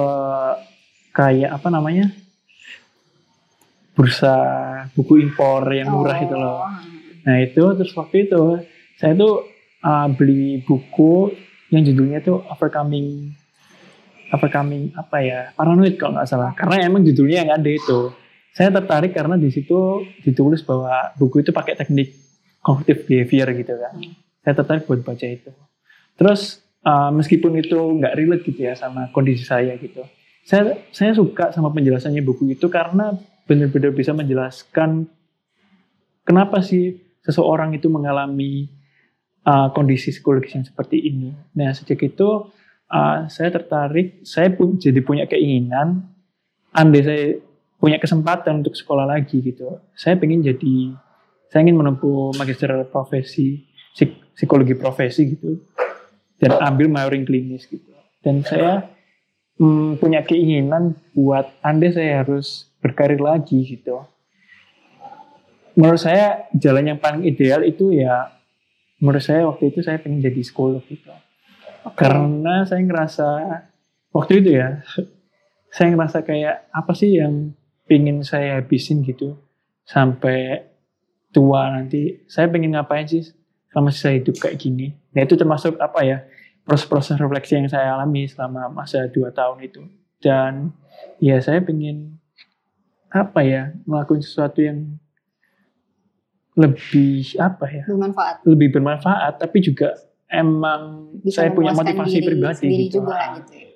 kayak 1.11 1.59
apa 1.59 1.69
namanya 1.75 2.15
bursa 3.99 4.35
buku 4.95 5.19
impor 5.27 5.67
yang 5.75 5.91
murah 5.91 6.15
oh. 6.15 6.23
itu 6.23 6.37
loh. 6.39 6.63
Nah 7.27 7.37
itu 7.43 7.65
terus 7.75 7.91
waktu 7.99 8.31
itu 8.31 8.63
saya 8.95 9.19
tuh 9.19 9.43
uh, 9.83 10.07
beli 10.15 10.63
buku 10.63 11.35
yang 11.75 11.83
judulnya 11.83 12.23
tuh 12.23 12.47
Overcoming 12.47 13.35
Overcoming 14.31 14.95
apa 14.95 15.19
ya 15.19 15.41
Paranoid 15.59 15.99
kalau 15.99 16.15
nggak 16.15 16.31
salah. 16.31 16.55
Karena 16.55 16.87
emang 16.87 17.03
judulnya 17.03 17.43
yang 17.43 17.51
ada 17.59 17.67
itu. 17.67 18.15
Saya 18.55 18.71
tertarik 18.71 19.11
karena 19.11 19.35
di 19.35 19.51
situ 19.51 20.07
ditulis 20.23 20.63
bahwa 20.63 21.11
buku 21.19 21.43
itu 21.43 21.51
pakai 21.51 21.75
teknik 21.75 22.15
cognitive 22.63 23.03
behavior 23.03 23.51
gitu 23.51 23.75
kan. 23.83 23.95
Saya 24.47 24.55
tertarik 24.55 24.87
buat 24.87 25.03
baca 25.03 25.27
itu. 25.27 25.51
Terus 26.15 26.63
uh, 26.87 27.11
meskipun 27.11 27.51
itu 27.59 27.75
nggak 27.99 28.15
relate 28.15 28.47
gitu 28.47 28.63
ya 28.63 28.79
sama 28.79 29.11
kondisi 29.11 29.43
saya 29.43 29.75
gitu. 29.75 30.07
Saya 30.47 30.87
saya 30.95 31.19
suka 31.19 31.51
sama 31.51 31.75
penjelasannya 31.75 32.23
buku 32.23 32.55
itu 32.55 32.71
karena 32.71 33.19
benar-benar 33.49 33.97
bisa 33.97 34.13
menjelaskan 34.13 35.09
kenapa 36.29 36.61
sih 36.61 37.01
seseorang 37.25 37.73
itu 37.73 37.89
mengalami 37.89 38.69
uh, 39.49 39.73
kondisi 39.73 40.13
psikologis 40.13 40.53
yang 40.53 40.67
seperti 40.69 41.01
ini. 41.01 41.33
Nah 41.57 41.73
sejak 41.73 41.97
itu 42.05 42.53
uh, 42.93 43.25
saya 43.33 43.49
tertarik, 43.49 44.21
saya 44.29 44.53
pun 44.53 44.77
jadi 44.77 45.01
punya 45.01 45.25
keinginan, 45.25 46.05
andai 46.77 47.03
saya 47.03 47.25
punya 47.81 47.97
kesempatan 47.97 48.61
untuk 48.61 48.77
sekolah 48.77 49.09
lagi 49.09 49.41
gitu, 49.41 49.81
saya 49.97 50.19
ingin 50.21 50.45
jadi, 50.45 50.77
saya 51.49 51.65
ingin 51.65 51.79
menempuh 51.79 52.35
magister 52.37 52.69
profesi 52.91 53.65
psikologi 54.35 54.75
profesi 54.79 55.35
gitu, 55.35 55.63
dan 56.39 56.59
ambil 56.63 56.87
majoring 56.91 57.25
klinis 57.27 57.67
gitu. 57.67 57.91
Dan 58.23 58.43
saya 58.43 58.87
hmm, 59.59 59.99
punya 60.03 60.23
keinginan 60.27 60.99
buat 61.15 61.51
andai 61.63 61.95
saya 61.95 62.23
harus 62.23 62.68
berkarir 62.83 63.21
lagi 63.21 63.65
gitu. 63.65 64.03
Menurut 65.79 66.03
saya 66.03 66.51
jalan 66.55 66.95
yang 66.95 66.99
paling 66.99 67.23
ideal 67.23 67.63
itu 67.63 67.95
ya 67.95 68.35
menurut 68.99 69.23
saya 69.23 69.47
waktu 69.47 69.71
itu 69.71 69.79
saya 69.83 70.03
pengen 70.03 70.19
jadi 70.19 70.41
psikolog 70.43 70.83
gitu. 70.91 71.11
Okay. 71.87 71.95
Karena 71.95 72.67
saya 72.67 72.83
ngerasa 72.83 73.29
waktu 74.13 74.33
itu 74.43 74.51
ya 74.59 74.83
saya 75.75 75.95
ngerasa 75.95 76.25
kayak 76.25 76.73
apa 76.73 76.93
sih 76.97 77.21
yang 77.21 77.55
pengen 77.89 78.21
saya 78.25 78.61
habisin 78.61 79.01
gitu 79.05 79.37
sampai 79.89 80.69
tua 81.33 81.73
nanti 81.73 82.25
saya 82.29 82.49
pengen 82.49 82.77
ngapain 82.77 83.09
sih 83.09 83.25
selama 83.73 83.93
saya 83.93 84.21
hidup 84.21 84.37
kayak 84.41 84.61
gini 84.61 84.97
nah 85.13 85.25
itu 85.25 85.37
termasuk 85.37 85.77
apa 85.81 86.01
ya 86.05 86.19
proses-proses 86.69 87.17
refleksi 87.17 87.57
yang 87.57 87.69
saya 87.69 87.97
alami 87.97 88.29
selama 88.29 88.69
masa 88.69 89.09
dua 89.09 89.33
tahun 89.33 89.65
itu 89.65 89.83
dan 90.21 90.73
ya 91.17 91.41
saya 91.41 91.65
pengen 91.65 92.18
apa 93.09 93.41
ya 93.41 93.73
melakukan 93.85 94.21
sesuatu 94.21 94.61
yang 94.61 95.01
lebih 96.59 97.39
apa 97.39 97.67
ya 97.71 97.85
bermanfaat 97.87 98.37
lebih 98.43 98.69
bermanfaat 98.75 99.39
tapi 99.39 99.63
juga 99.63 99.95
emang 100.29 101.15
bisa 101.23 101.47
saya 101.47 101.55
punya 101.55 101.73
motivasi 101.73 102.19
diri 102.19 102.27
pribadi 102.29 102.57
sendiri 102.61 102.85
gitu. 102.91 102.97
juga 103.01 103.15
Ah. 103.17 103.29
gitu 103.41 103.53
ya. 103.55 103.67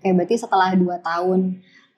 Kayak 0.00 0.14
berarti 0.16 0.34
setelah 0.36 0.70
dua 0.74 0.96
tahun 0.98 1.40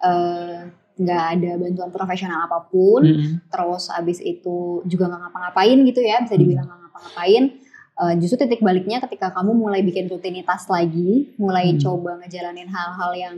eh, 0.03 0.59
nggak 0.93 1.23
ada 1.33 1.51
bantuan 1.57 1.89
profesional 1.89 2.45
apa 2.45 2.69
pun, 2.69 3.01
Mm-mm. 3.01 3.49
terus 3.49 3.89
abis 3.89 4.19
itu 4.21 4.83
juga 4.85 5.09
nggak 5.09 5.21
ngapa-ngapain 5.25 5.79
gitu 5.87 6.01
ya, 6.03 6.21
bisa 6.21 6.35
dibilang 6.37 6.67
nggak 6.69 6.81
ngapa-ngapain. 6.85 7.45
Eh, 7.93 8.15
justru 8.19 8.37
titik 8.37 8.61
baliknya 8.61 8.99
ketika 9.01 9.31
kamu 9.31 9.55
mulai 9.55 9.81
bikin 9.81 10.11
rutinitas 10.11 10.69
lagi, 10.69 11.33
mulai 11.39 11.73
Hmm. 11.73 11.81
coba 11.81 12.19
ngejalanin 12.21 12.67
hal-hal 12.67 13.11
yang 13.15 13.37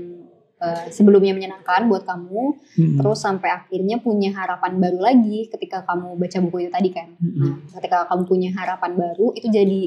eh, 0.65 0.89
sebelumnya 0.89 1.37
menyenangkan 1.37 1.85
buat 1.93 2.09
kamu, 2.09 2.43
Mm-mm. 2.81 2.97
terus 2.97 3.21
sampai 3.21 3.53
akhirnya 3.53 4.01
punya 4.01 4.33
harapan 4.33 4.81
baru 4.81 4.99
lagi 5.05 5.53
ketika 5.53 5.85
kamu 5.85 6.17
baca 6.17 6.39
buku 6.41 6.57
itu 6.65 6.71
tadi 6.73 6.89
kan. 6.91 7.13
Mm-mm. 7.21 7.69
Nah, 7.69 7.77
ketika 7.77 8.09
kamu 8.09 8.23
punya 8.25 8.51
harapan 8.57 8.93
baru 8.97 9.37
itu 9.37 9.47
jadi 9.53 9.83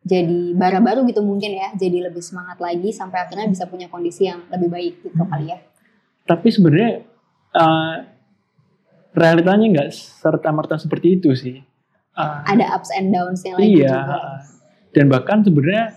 jadi 0.00 0.56
bara 0.56 0.80
baru 0.80 1.04
gitu 1.04 1.20
mungkin 1.20 1.52
ya, 1.56 1.72
jadi 1.76 2.08
lebih 2.08 2.24
semangat 2.24 2.56
lagi 2.56 2.88
sampai 2.88 3.20
akhirnya 3.20 3.52
bisa 3.52 3.68
punya 3.68 3.84
kondisi 3.88 4.28
yang 4.28 4.44
lebih 4.48 4.68
baik 4.72 4.94
gitu 5.04 5.24
kali 5.28 5.52
ya. 5.52 5.60
tapi 6.24 6.48
sebenarnya 6.48 7.02
uh, 7.52 8.06
realitanya 9.12 9.66
nggak 9.66 9.90
serta 9.90 10.48
merta 10.54 10.78
seperti 10.78 11.18
itu 11.18 11.32
sih 11.34 11.58
Uh, 12.10 12.42
Ada 12.42 12.74
ups 12.74 12.90
and 12.90 13.14
downs-nya 13.14 13.54
lagi 13.54 13.70
iya 13.70 13.86
juga. 14.02 14.18
dan 14.90 15.04
bahkan 15.06 15.46
sebenarnya 15.46 15.94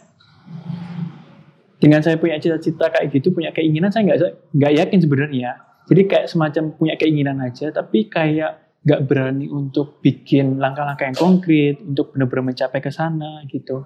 dengan 1.83 1.99
saya 1.99 2.15
punya 2.15 2.39
cita-cita 2.39 2.87
kayak 2.87 3.11
gitu 3.11 3.35
punya 3.35 3.51
keinginan 3.51 3.91
saya 3.91 4.07
nggak 4.07 4.19
nggak 4.55 4.73
yakin 4.79 4.99
sebenarnya 5.03 5.51
jadi 5.91 6.01
kayak 6.07 6.25
semacam 6.31 6.63
punya 6.79 6.95
keinginan 6.95 7.43
aja 7.43 7.75
tapi 7.75 8.07
kayak 8.07 8.79
nggak 8.87 9.01
berani 9.03 9.51
untuk 9.51 9.99
bikin 9.99 10.63
langkah-langkah 10.63 11.11
yang 11.11 11.19
konkret 11.19 11.75
untuk 11.83 12.15
benar-benar 12.15 12.55
mencapai 12.55 12.79
ke 12.79 12.87
sana 12.87 13.43
gitu 13.51 13.83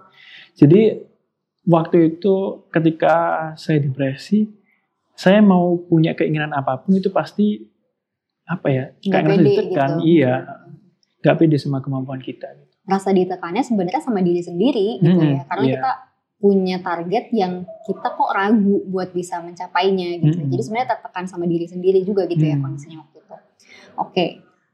jadi 0.53 1.01
waktu 1.65 2.21
itu 2.21 2.69
ketika 2.69 3.13
saya 3.57 3.81
depresi 3.81 4.45
saya 5.17 5.41
mau 5.41 5.73
punya 5.81 6.13
keinginan 6.13 6.53
apa 6.53 6.77
pun 6.85 7.01
itu 7.01 7.09
pasti 7.09 7.65
apa 8.45 8.67
ya 8.69 8.85
kayak 9.01 9.23
ngerasa 9.25 9.41
ditekan 9.41 9.89
gitu. 9.97 10.05
iya 10.05 10.33
nggak 11.25 11.35
pede 11.41 11.57
sama 11.57 11.81
kemampuan 11.81 12.21
kita 12.21 12.53
Rasa 12.87 13.11
ditekannya 13.11 13.67
sebenarnya 13.67 13.99
sama 13.99 14.23
diri 14.23 14.39
sendiri 14.39 15.03
gitu 15.03 15.19
Hmm, 15.19 15.35
ya. 15.35 15.41
Karena 15.43 15.65
iya. 15.67 15.73
kita 15.75 15.91
punya 16.37 16.77
target 16.85 17.33
yang 17.33 17.65
kita 17.85 18.13
kok 18.13 18.29
ragu 18.29 18.85
buat 18.85 19.09
bisa 19.09 19.41
mencapainya 19.41 20.21
gitu. 20.21 20.37
Hmm. 20.37 20.49
Jadi 20.53 20.61
sebenarnya 20.61 20.89
tertekan 20.93 21.25
sama 21.25 21.49
diri 21.49 21.65
sendiri 21.65 22.05
juga 22.05 22.29
gitu 22.29 22.45
ya 22.45 22.53
Hmm. 22.55 22.69
kondisinya 22.69 22.97
waktu 23.05 23.17
itu. 23.21 23.35
Oke. 23.97 24.27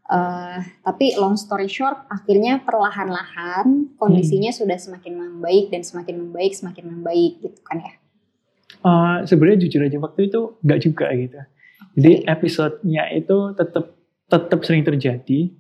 eh, 0.03 0.59
tapi 0.83 1.15
long 1.15 1.39
story 1.39 1.71
short, 1.71 1.95
akhirnya 2.11 2.59
perlahan-lahan 2.67 3.95
kondisinya 3.95 4.51
Hmm. 4.51 4.59
sudah 4.61 4.75
semakin 4.75 5.15
membaik 5.15 5.71
dan 5.71 5.79
semakin 5.79 6.27
membaik, 6.27 6.51
semakin 6.53 6.85
membaik 6.91 7.39
gitu 7.39 7.59
kan 7.63 7.79
ya. 7.79 7.93
Uh, 8.83 9.23
sebenarnya 9.23 9.63
jujur 9.63 9.79
aja 9.79 9.97
waktu 10.03 10.27
itu 10.27 10.59
nggak 10.59 10.79
juga 10.83 11.07
gitu. 11.15 11.39
Jadi 11.95 12.13
episodenya 12.27 13.15
itu 13.15 13.55
tetap 13.55 13.95
tetap 14.27 14.59
sering 14.67 14.83
terjadi. 14.83 15.55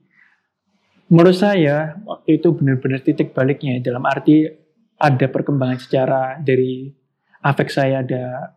Menurut 1.07 1.39
saya 1.39 1.95
waktu 2.03 2.43
itu 2.43 2.51
benar-benar 2.51 2.99
titik 2.99 3.31
baliknya 3.31 3.79
dalam 3.79 4.03
arti 4.03 4.49
ada 4.97 5.25
perkembangan 5.27 5.79
secara 5.79 6.37
dari 6.39 6.91
afek 7.43 7.69
saya 7.69 8.01
ada 8.01 8.55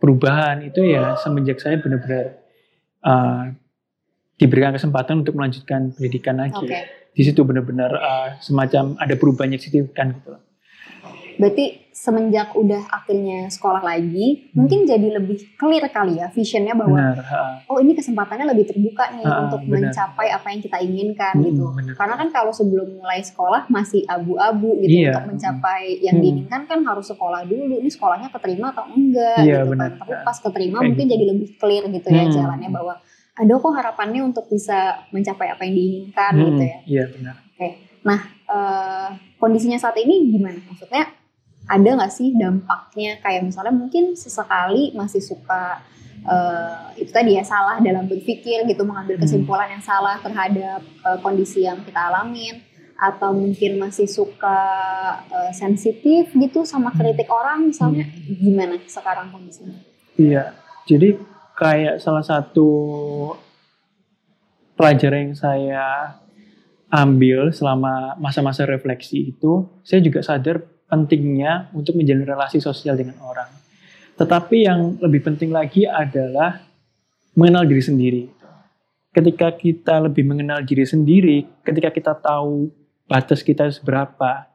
perubahan 0.00 0.64
itu 0.64 0.80
ya 0.86 1.18
semenjak 1.20 1.60
saya 1.60 1.76
benar-benar 1.76 2.40
uh, 3.04 3.52
diberikan 4.40 4.72
kesempatan 4.72 5.20
untuk 5.26 5.36
melanjutkan 5.36 5.92
pendidikan 5.92 6.40
lagi. 6.40 6.64
Oke. 6.64 6.80
Di 7.10 7.22
situ 7.26 7.44
benar-benar 7.44 7.90
uh, 7.92 8.28
semacam 8.40 8.96
ada 8.96 9.14
perubahan 9.18 9.52
yang 9.52 9.62
signifikan 9.62 10.16
gitu. 10.16 10.32
loh. 10.32 10.42
Berarti 11.36 11.89
semenjak 12.00 12.56
udah 12.56 12.88
akhirnya 12.88 13.52
sekolah 13.52 13.84
lagi, 13.84 14.48
Hmm. 14.48 14.64
mungkin 14.64 14.88
jadi 14.88 15.20
lebih 15.20 15.52
clear 15.54 15.84
kali 15.86 16.16
ya 16.16 16.32
visionnya 16.32 16.72
bahwa 16.72 16.96
Benar. 16.96 17.20
uh, 17.20 17.54
oh 17.68 17.76
ini 17.76 17.92
kesempatannya 17.92 18.48
lebih 18.48 18.72
terbuka 18.72 19.12
nih 19.12 19.20
Ah, 19.22 19.44
untuk 19.44 19.60
benar. 19.62 19.92
mencapai 19.92 20.32
apa 20.32 20.46
yang 20.48 20.60
kita 20.64 20.80
inginkan 20.80 21.34
Mm, 21.36 21.44
gitu. 21.44 21.64
benar. 21.76 21.92
Karena 22.00 22.14
kan 22.16 22.28
kalau 22.32 22.52
sebelum 22.56 22.96
mulai 22.96 23.20
sekolah 23.20 23.68
masih 23.68 24.08
abu-abu 24.08 24.80
gitu 24.80 25.04
Iya. 25.04 25.12
untuk 25.12 25.36
mencapai 25.36 26.00
yang 26.00 26.16
Hmm. 26.16 26.24
diinginkan 26.24 26.60
kan 26.64 26.80
harus 26.80 27.04
sekolah 27.04 27.44
dulu. 27.44 27.76
Ini 27.76 27.90
sekolahnya 27.90 28.32
keterima 28.32 28.72
atau 28.72 28.88
enggak 28.88 29.44
Iya, 29.44 29.60
gitu 29.60 29.70
benar. 29.70 29.88
kan. 29.92 30.00
Tapi 30.00 30.12
pas 30.24 30.36
keterima 30.40 30.76
Kayak 30.80 30.88
mungkin 30.88 31.04
gitu. 31.04 31.12
jadi 31.12 31.24
lebih 31.36 31.48
clear 31.60 31.84
gitu 31.84 32.08
ya 32.08 32.24
Hmm. 32.24 32.32
jalannya 32.32 32.70
bahwa 32.72 32.94
ada 33.36 33.52
kok 33.54 33.72
harapannya 33.72 34.20
untuk 34.22 34.44
bisa 34.48 34.78
mencapai 35.12 35.52
apa 35.52 35.68
yang 35.68 35.74
diinginkan 35.76 36.32
Hmm, 36.32 36.44
gitu 36.48 36.62
ya. 36.64 36.78
Iya 36.88 37.04
benar. 37.12 37.36
Eh, 38.50 39.08
kondisinya 39.38 39.78
saat 39.78 39.94
ini 39.94 40.26
gimana? 40.26 40.58
Maksudnya 40.66 41.06
ada 41.70 41.90
nggak 42.02 42.10
sih 42.10 42.34
dampaknya 42.34 43.22
kayak 43.22 43.46
misalnya 43.46 43.70
mungkin 43.70 44.18
sesekali 44.18 44.90
masih 44.90 45.22
suka 45.22 45.78
eh, 46.26 47.06
itu 47.06 47.14
tadi 47.14 47.38
ya 47.38 47.46
salah 47.46 47.78
dalam 47.78 48.10
berpikir 48.10 48.66
gitu 48.66 48.82
mengambil 48.82 49.16
Hmm. 49.16 49.22
kesimpulan 49.22 49.70
yang 49.70 49.84
salah 49.84 50.18
terhadap 50.18 50.82
eh, 50.82 51.18
kondisi 51.22 51.62
yang 51.62 51.78
kita 51.86 52.10
alamin 52.10 52.58
atau 53.00 53.32
mungkin 53.32 53.78
masih 53.78 54.10
suka 54.10 54.60
eh, 55.30 55.52
sensitif 55.54 56.34
gitu 56.34 56.66
sama 56.66 56.90
kritik 56.90 57.30
orang 57.30 57.70
misalnya 57.70 58.04
gimana 58.26 58.76
sekarang 58.90 59.30
kondisinya? 59.30 59.78
Iya, 60.18 60.52
jadi 60.84 61.16
kayak 61.56 62.02
salah 62.02 62.24
satu 62.26 62.68
pelajaran 64.76 65.32
yang 65.32 65.36
saya 65.36 65.84
ambil 66.90 67.54
selama 67.54 68.18
masa-masa 68.18 68.66
refleksi 68.66 69.30
itu, 69.32 69.68
saya 69.86 70.02
juga 70.02 70.20
sadar 70.20 70.60
pentingnya 70.90 71.70
untuk 71.70 71.94
menjalin 71.94 72.26
relasi 72.26 72.58
sosial 72.58 72.98
dengan 72.98 73.16
orang. 73.22 73.48
Tetapi 74.18 74.56
yang 74.66 75.00
lebih 75.00 75.22
penting 75.24 75.54
lagi 75.54 75.86
adalah 75.86 76.60
mengenal 77.38 77.64
diri 77.64 77.80
sendiri. 77.80 78.24
Ketika 79.10 79.54
kita 79.54 80.02
lebih 80.02 80.26
mengenal 80.26 80.66
diri 80.66 80.84
sendiri, 80.84 81.62
ketika 81.62 81.88
kita 81.94 82.12
tahu 82.18 82.68
batas 83.06 83.40
kita 83.40 83.70
seberapa, 83.70 84.50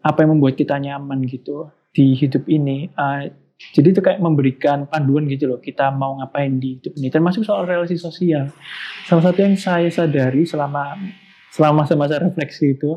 apa 0.00 0.18
yang 0.22 0.36
membuat 0.36 0.58
kita 0.58 0.78
nyaman 0.78 1.24
gitu 1.26 1.70
di 1.90 2.14
hidup 2.14 2.46
ini, 2.46 2.86
eh, 2.92 3.34
jadi 3.72 3.92
itu 3.92 4.00
kayak 4.00 4.24
memberikan 4.24 4.88
panduan 4.88 5.28
gitu 5.28 5.44
loh, 5.44 5.60
kita 5.60 5.92
mau 5.92 6.16
ngapain 6.16 6.56
di 6.56 6.80
hidup 6.80 6.96
ini. 6.96 7.12
Termasuk 7.12 7.44
soal 7.44 7.68
relasi 7.68 8.00
sosial. 8.00 8.48
Salah 9.04 9.30
satu 9.30 9.38
yang 9.44 9.56
saya 9.60 9.92
sadari 9.92 10.48
selama 10.48 10.96
selama 11.52 11.84
masa-masa 11.84 12.16
refleksi 12.22 12.78
itu, 12.78 12.96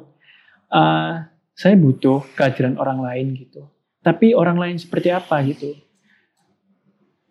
uh, 0.71 1.25
saya 1.53 1.77
butuh 1.77 2.25
kehadiran 2.33 2.77
orang 2.81 3.01
lain 3.01 3.37
gitu. 3.37 3.69
Tapi 4.03 4.35
orang 4.35 4.59
lain 4.59 4.75
seperti 4.75 5.13
apa 5.13 5.39
gitu. 5.47 5.73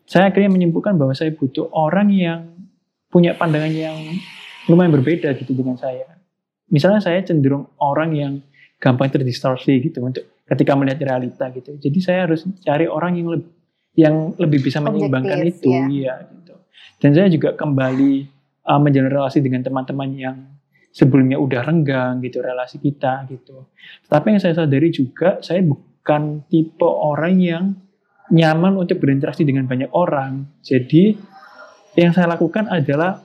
Saya 0.09 0.33
akhirnya 0.33 0.51
menyimpulkan 0.51 0.97
bahwa 0.97 1.13
saya 1.13 1.35
butuh 1.35 1.69
orang 1.75 2.09
yang 2.11 2.41
punya 3.13 3.37
pandangan 3.37 3.71
yang 3.71 3.97
lumayan 4.71 4.93
berbeda 4.95 5.37
gitu 5.37 5.53
dengan 5.53 5.77
saya. 5.77 6.17
Misalnya 6.73 7.05
saya 7.05 7.21
cenderung 7.21 7.69
orang 7.77 8.11
yang 8.17 8.33
gampang 8.81 9.13
terdistorsi 9.13 9.79
gitu 9.85 10.01
untuk 10.01 10.25
ketika 10.49 10.73
melihat 10.73 11.05
realita 11.05 11.53
gitu. 11.53 11.77
Jadi 11.77 11.99
saya 12.01 12.25
harus 12.25 12.49
cari 12.65 12.89
orang 12.89 13.21
yang 13.21 13.29
lebih 13.37 13.51
yang 13.93 14.33
lebih 14.41 14.65
bisa 14.65 14.81
menyeimbangkan 14.81 15.45
Objektif, 15.45 15.61
itu, 15.61 15.69
ya. 15.69 15.85
iya 15.93 16.15
gitu. 16.33 16.55
Dan 16.97 17.11
saya 17.13 17.29
juga 17.29 17.53
kembali 17.53 18.13
uh, 18.65 18.81
menjalin 18.81 19.13
relasi 19.13 19.45
dengan 19.45 19.61
teman-teman 19.61 20.11
yang 20.17 20.37
sebelumnya 20.93 21.41
udah 21.41 21.65
renggang 21.65 22.21
gitu 22.21 22.45
relasi 22.45 22.77
kita 22.77 23.25
gitu. 23.33 23.73
Tapi 24.07 24.37
yang 24.37 24.41
saya 24.45 24.55
sadari 24.55 24.93
juga 24.93 25.41
saya 25.41 25.65
bukan 25.65 26.45
tipe 26.53 26.85
orang 26.85 27.35
yang 27.41 27.65
nyaman 28.33 28.77
untuk 28.77 29.01
berinteraksi 29.01 29.43
dengan 29.43 29.65
banyak 29.65 29.89
orang. 29.97 30.61
Jadi 30.61 31.17
yang 31.97 32.13
saya 32.13 32.29
lakukan 32.29 32.69
adalah 32.69 33.25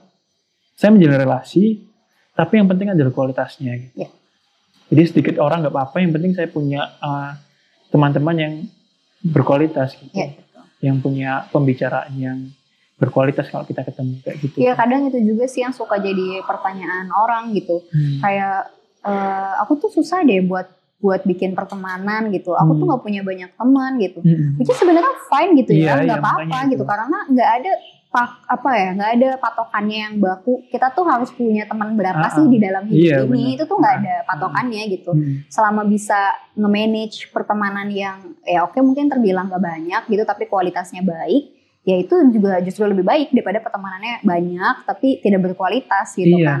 saya 0.76 0.92
menjalin 0.92 1.20
relasi, 1.24 1.84
tapi 2.36 2.60
yang 2.60 2.68
penting 2.68 2.92
adalah 2.92 3.12
kualitasnya. 3.12 3.72
Gitu. 3.76 3.94
Ya. 4.04 4.08
Jadi 4.88 5.02
sedikit 5.04 5.34
orang 5.40 5.64
nggak 5.64 5.74
apa-apa, 5.74 5.96
yang 6.00 6.12
penting 6.16 6.32
saya 6.32 6.48
punya 6.48 6.96
uh, 7.04 7.36
teman-teman 7.92 8.36
yang 8.36 8.54
berkualitas 9.20 9.96
gitu, 9.98 10.14
Ya. 10.14 10.32
yang 10.80 11.02
punya 11.02 11.50
pembicaraan 11.50 12.14
yang 12.14 12.38
berkualitas 12.98 13.46
kalau 13.46 13.62
kita 13.62 13.82
ketemu 13.82 14.18
kayak 14.20 14.36
gitu. 14.40 14.56
Iya 14.58 14.72
kadang 14.74 15.06
itu 15.06 15.18
juga 15.24 15.46
sih 15.46 15.62
yang 15.62 15.70
suka 15.70 15.96
jadi 15.96 16.42
pertanyaan 16.42 17.08
orang 17.08 17.50
gitu. 17.52 17.86
Hmm. 17.88 18.18
kayak 18.20 18.74
eh, 19.00 19.52
aku 19.58 19.78
tuh 19.78 19.90
susah 19.92 20.20
deh 20.20 20.42
buat 20.42 20.66
buat 20.98 21.22
bikin 21.22 21.54
pertemanan 21.54 22.26
gitu. 22.28 22.52
Aku 22.52 22.74
tuh 22.74 22.82
Hmm. 22.82 22.90
nggak 22.90 23.02
punya 23.04 23.22
banyak 23.22 23.50
teman 23.54 23.92
gitu. 23.96 24.18
Mm-mm. 24.20 24.58
Which 24.58 24.74
sebenarnya 24.74 25.14
fine 25.24 25.54
gitu 25.56 25.70
Iya, 25.70 25.94
ya, 25.94 26.02
nggak 26.02 26.18
iya, 26.18 26.18
apa-apa 26.20 26.58
gitu. 26.66 26.74
itu. 26.74 26.84
Karena 26.84 27.18
nggak 27.24 27.50
ada 27.56 27.72
pak 28.08 28.30
apa 28.48 28.70
ya 28.72 28.88
nggak 28.96 29.10
ada 29.14 29.28
patokannya 29.36 29.98
yang 30.00 30.14
baku 30.16 30.64
kita 30.66 30.88
tuh 30.90 31.04
harus 31.04 31.28
punya 31.28 31.68
teman 31.68 31.92
berapa 31.92 32.18
Ah, 32.18 32.32
sih 32.32 32.40
ah. 32.40 32.48
di 32.48 32.56
dalam 32.58 32.82
hidup 32.82 32.98
Iya, 32.98 33.16
ini 33.22 33.28
benar. 33.28 33.52
itu 33.52 33.64
tuh 33.68 33.76
nggak 33.76 33.94
Ah, 33.94 34.00
ada 34.00 34.14
patokannya 34.24 34.82
gitu 34.88 35.10
Hmm. 35.12 35.34
selama 35.46 35.82
bisa 35.84 36.18
nge-manage 36.56 37.28
pertemanan 37.28 37.84
yang 37.86 38.16
ya 38.42 38.64
oke 38.64 38.80
mungkin 38.80 39.06
terbilang 39.06 39.46
gak 39.46 39.60
banyak 39.62 40.02
gitu 40.08 40.24
tapi 40.24 40.44
kualitasnya 40.44 41.04
baik 41.04 41.52
ya 41.88 41.96
itu 41.96 42.12
juga 42.28 42.60
justru 42.60 42.84
lebih 42.84 43.00
baik 43.00 43.32
daripada 43.32 43.64
pertemanannya 43.64 44.20
banyak 44.20 44.84
tapi 44.84 45.24
tidak 45.24 45.40
berkualitas 45.42 46.12
gitu 46.12 46.36
iya. 46.36 46.60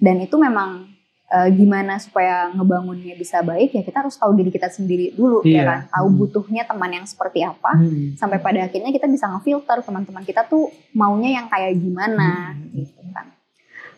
dan 0.00 0.16
itu 0.24 0.32
memang 0.40 0.88
eh, 1.26 1.48
gimana 1.52 2.00
supaya 2.00 2.48
ngebangunnya 2.48 3.12
bisa 3.12 3.44
baik 3.44 3.76
ya 3.76 3.82
kita 3.82 4.00
harus 4.00 4.16
tahu 4.16 4.32
diri 4.32 4.48
kita 4.48 4.72
sendiri 4.72 5.12
dulu 5.12 5.44
ya 5.44 5.50
Iya. 5.50 5.62
kan 5.68 5.80
tahu 5.90 6.06
Hmm. 6.08 6.16
butuhnya 6.16 6.62
teman 6.64 6.90
yang 6.92 7.04
seperti 7.04 7.44
apa 7.44 7.76
Hmm. 7.76 8.16
sampai 8.16 8.40
pada 8.40 8.64
akhirnya 8.64 8.88
kita 8.88 9.04
bisa 9.04 9.28
ngefilter 9.28 9.84
teman-teman 9.84 10.24
kita 10.24 10.46
tuh 10.46 10.72
maunya 10.92 11.42
yang 11.42 11.46
kayak 11.46 11.76
gimana 11.76 12.56
Hmm. 12.56 12.72
gitu 12.72 13.04
kan. 13.12 13.36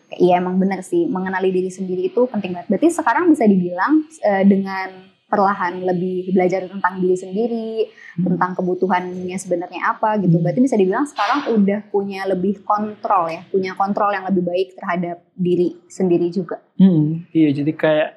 Iya 0.09 0.39
emang 0.39 0.55
bener 0.55 0.79
sih 0.81 1.03
mengenali 1.05 1.51
diri 1.51 1.67
sendiri 1.67 2.07
itu 2.07 2.27
penting 2.27 2.55
banget. 2.55 2.71
Berarti 2.71 2.87
sekarang 2.89 3.27
bisa 3.27 3.43
dibilang 3.43 4.07
eh, 4.23 4.43
dengan 4.43 4.87
perlahan 5.27 5.83
lebih 5.83 6.31
belajar 6.31 6.63
tentang 6.71 7.03
diri 7.03 7.15
sendiri, 7.19 7.71
tentang 8.15 8.55
kebutuhannya 8.55 9.35
sebenarnya 9.35 9.91
apa 9.91 10.15
gitu. 10.23 10.39
Hmm. 10.39 10.43
Berarti 10.47 10.59
bisa 10.63 10.79
dibilang 10.79 11.03
sekarang 11.03 11.51
udah 11.51 11.79
punya 11.91 12.23
lebih 12.23 12.63
kontrol 12.63 13.27
ya, 13.27 13.43
punya 13.51 13.75
kontrol 13.75 14.15
yang 14.15 14.23
lebih 14.23 14.47
baik 14.47 14.79
terhadap 14.79 15.27
diri 15.35 15.75
sendiri 15.91 16.31
juga. 16.31 16.63
Hmm, 16.79 17.27
iya 17.35 17.51
jadi 17.51 17.71
kayak 17.75 18.09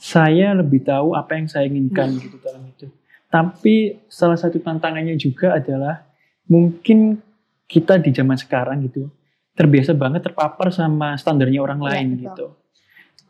saya 0.00 0.56
lebih 0.56 0.80
tahu 0.84 1.12
apa 1.12 1.36
yang 1.36 1.46
saya 1.46 1.68
inginkan 1.68 2.16
gitu 2.16 2.40
dalam 2.40 2.64
itu. 2.72 2.88
Tapi 3.28 4.04
salah 4.08 4.40
satu 4.40 4.56
tantangannya 4.64 5.20
juga 5.20 5.60
adalah 5.60 6.08
mungkin 6.48 7.20
kita 7.68 8.00
di 8.00 8.12
zaman 8.12 8.36
sekarang 8.36 8.84
gitu 8.84 9.08
terbiasa 9.54 9.94
banget 9.94 10.26
terpapar 10.26 10.74
sama 10.74 11.14
standarnya 11.14 11.62
orang 11.62 11.78
Iya, 11.80 11.86
lain 11.88 12.08
betul. 12.10 12.22
gitu. 12.26 12.46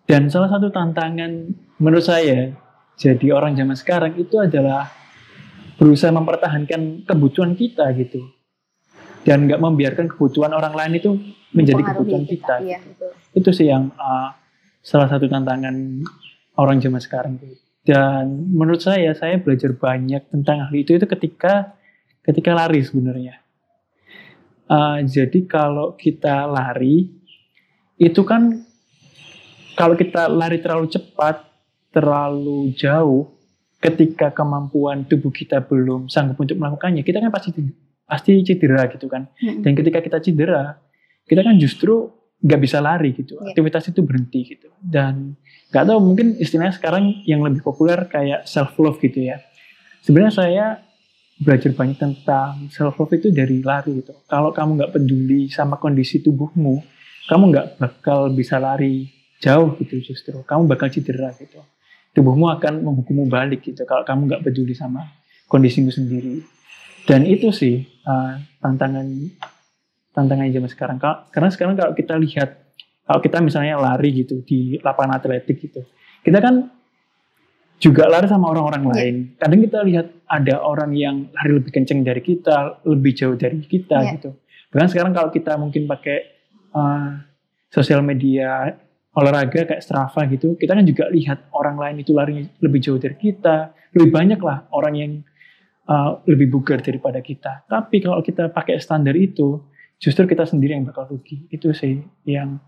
Dan 0.04 0.28
salah 0.28 0.48
satu 0.52 0.68
tantangan 0.68 1.52
menurut 1.80 2.04
saya 2.04 2.52
jadi 2.94 3.26
orang 3.34 3.58
zaman 3.58 3.74
sekarang 3.74 4.12
itu 4.14 4.38
adalah 4.38 4.90
berusaha 5.74 6.14
mempertahankan 6.14 7.02
kebutuhan 7.06 7.58
kita 7.58 7.90
gitu. 7.98 8.22
Dan 9.24 9.48
nggak 9.48 9.58
membiarkan 9.58 10.06
kebutuhan 10.12 10.52
orang 10.52 10.76
lain 10.76 11.00
itu 11.00 11.10
menjadi 11.56 11.80
kebutuhan 11.80 12.28
kita 12.28 12.54
Iya 12.60 12.78
betul. 12.84 13.10
itu 13.32 13.50
sih 13.56 13.66
yang 13.72 13.88
uh, 13.96 14.36
salah 14.84 15.08
satu 15.08 15.30
tantangan 15.30 16.04
orang 16.60 16.76
zaman 16.82 17.00
sekarang 17.00 17.40
tuh. 17.40 17.56
Dan 17.84 18.52
menurut 18.52 18.80
saya, 18.80 19.12
saya 19.16 19.40
belajar 19.40 19.72
banyak 19.76 20.28
tentang 20.28 20.68
hal 20.68 20.72
itu 20.72 20.96
itu 20.96 21.04
ketika 21.08 21.76
ketika 22.24 22.56
lari 22.56 22.80
sebenarnya. 22.80 23.40
Uh, 24.64 25.04
jadi 25.04 25.44
kalau 25.44 25.92
kita 25.92 26.48
lari, 26.48 27.12
itu 28.00 28.22
kan 28.24 28.64
kalau 29.76 29.92
kita 29.92 30.32
lari 30.32 30.60
terlalu 30.64 30.88
cepat, 30.88 31.44
terlalu 31.94 32.74
jauh, 32.74 33.30
ketika 33.78 34.34
kemampuan 34.34 35.06
tubuh 35.06 35.30
kita 35.30 35.62
belum 35.62 36.10
sanggup 36.10 36.42
untuk 36.42 36.58
melakukannya, 36.58 37.06
kita 37.06 37.22
kan 37.22 37.30
pasti 37.30 37.54
pasti 38.04 38.42
cedera 38.42 38.90
gitu 38.90 39.06
kan. 39.06 39.30
Mm-mm. 39.38 39.62
Dan 39.62 39.72
ketika 39.78 40.02
kita 40.02 40.18
cedera, 40.18 40.76
kita 41.24 41.40
kan 41.40 41.54
justru 41.56 42.10
nggak 42.44 42.60
bisa 42.60 42.78
lari 42.84 43.16
gitu. 43.16 43.40
Iya. 43.40 43.56
Aktivitas 43.56 43.88
itu 43.88 44.00
berhenti 44.04 44.40
gitu. 44.44 44.68
Dan 44.80 45.36
nggak 45.72 45.84
tahu 45.88 45.98
mungkin 46.00 46.36
istilahnya 46.36 46.76
sekarang 46.76 47.24
yang 47.24 47.40
lebih 47.40 47.64
populer 47.64 48.04
kayak 48.10 48.44
self 48.44 48.76
love 48.76 49.00
gitu 49.00 49.32
ya. 49.32 49.40
Sebenarnya 50.04 50.34
saya 50.34 50.66
belajar 51.40 51.72
banyak 51.72 51.98
tentang 51.98 52.68
self 52.68 53.00
love 53.00 53.12
itu 53.16 53.32
dari 53.32 53.64
lari 53.64 54.04
gitu. 54.04 54.12
Kalau 54.28 54.52
kamu 54.52 54.80
nggak 54.80 54.92
peduli 54.92 55.48
sama 55.48 55.80
kondisi 55.80 56.20
tubuhmu, 56.20 56.84
kamu 57.28 57.42
nggak 57.52 57.66
bakal 57.80 58.28
bisa 58.32 58.60
lari 58.60 59.08
jauh 59.40 59.76
gitu 59.80 60.00
justru. 60.12 60.44
Kamu 60.44 60.68
bakal 60.68 60.92
cedera 60.92 61.32
gitu. 61.36 61.64
Tubuhmu 62.14 62.46
akan 62.48 62.80
menghukummu 62.80 63.26
balik 63.26 63.66
gitu 63.66 63.82
kalau 63.84 64.06
kamu 64.06 64.30
nggak 64.30 64.42
peduli 64.42 64.70
sama 64.72 65.02
kondisimu 65.50 65.90
sendiri. 65.90 66.40
Dan 67.04 67.26
itu 67.26 67.50
sih 67.50 67.82
uh, 68.06 68.38
tantangan 68.58 69.04
tantangan 70.10 70.46
zaman 70.48 70.70
sekarang. 70.70 70.96
Ka- 70.96 71.26
Karena 71.28 71.50
sekarang 71.50 71.74
kalau 71.74 71.92
kita 71.92 72.14
lihat, 72.14 72.54
kalau 73.02 73.18
kita 73.18 73.42
misalnya 73.42 73.76
lari 73.76 74.14
gitu 74.14 74.40
di 74.40 74.78
lapangan 74.78 75.18
atletik 75.18 75.58
gitu, 75.60 75.82
kita 76.22 76.38
kan 76.38 76.70
juga 77.76 78.06
lari 78.06 78.30
sama 78.30 78.48
orang-orang 78.48 78.82
Iya. 78.86 78.92
lain. 78.94 79.14
Kadang 79.36 79.60
kita 79.60 79.78
lihat 79.82 80.06
ada 80.24 80.54
orang 80.62 80.94
yang 80.94 81.28
lari 81.34 81.50
lebih 81.52 81.74
kenceng 81.74 82.00
dari 82.00 82.22
kita, 82.22 82.80
lebih 82.86 83.12
jauh 83.12 83.36
dari 83.36 83.58
kita 83.60 83.98
Iya. 84.00 84.12
gitu. 84.16 84.30
Bahkan 84.70 84.88
sekarang 84.88 85.12
kalau 85.12 85.28
kita 85.28 85.58
mungkin 85.58 85.84
pakai 85.84 86.18
uh, 86.72 87.20
sosial 87.68 88.00
media 88.00 88.72
olahraga 89.14 89.66
kayak 89.66 89.82
Strava 89.82 90.26
gitu, 90.26 90.58
kita 90.58 90.74
kan 90.74 90.84
juga 90.84 91.06
lihat 91.10 91.50
orang 91.54 91.78
lain 91.78 91.96
itu 92.02 92.10
lari 92.10 92.46
lebih 92.58 92.80
jauh 92.82 92.98
dari 92.98 93.14
kita, 93.14 93.70
lebih 93.94 94.10
banyak 94.10 94.40
lah 94.42 94.66
orang 94.74 94.94
yang 94.98 95.12
uh, 95.86 96.18
lebih 96.26 96.50
bugar 96.50 96.82
daripada 96.82 97.22
kita. 97.22 97.62
Tapi 97.70 98.02
kalau 98.02 98.18
kita 98.20 98.50
pakai 98.50 98.82
standar 98.82 99.14
itu, 99.14 99.62
justru 100.02 100.26
kita 100.26 100.44
sendiri 100.44 100.74
yang 100.74 100.84
bakal 100.84 101.06
rugi. 101.06 101.46
Itu 101.48 101.70
sih 101.70 102.02
yang 102.26 102.58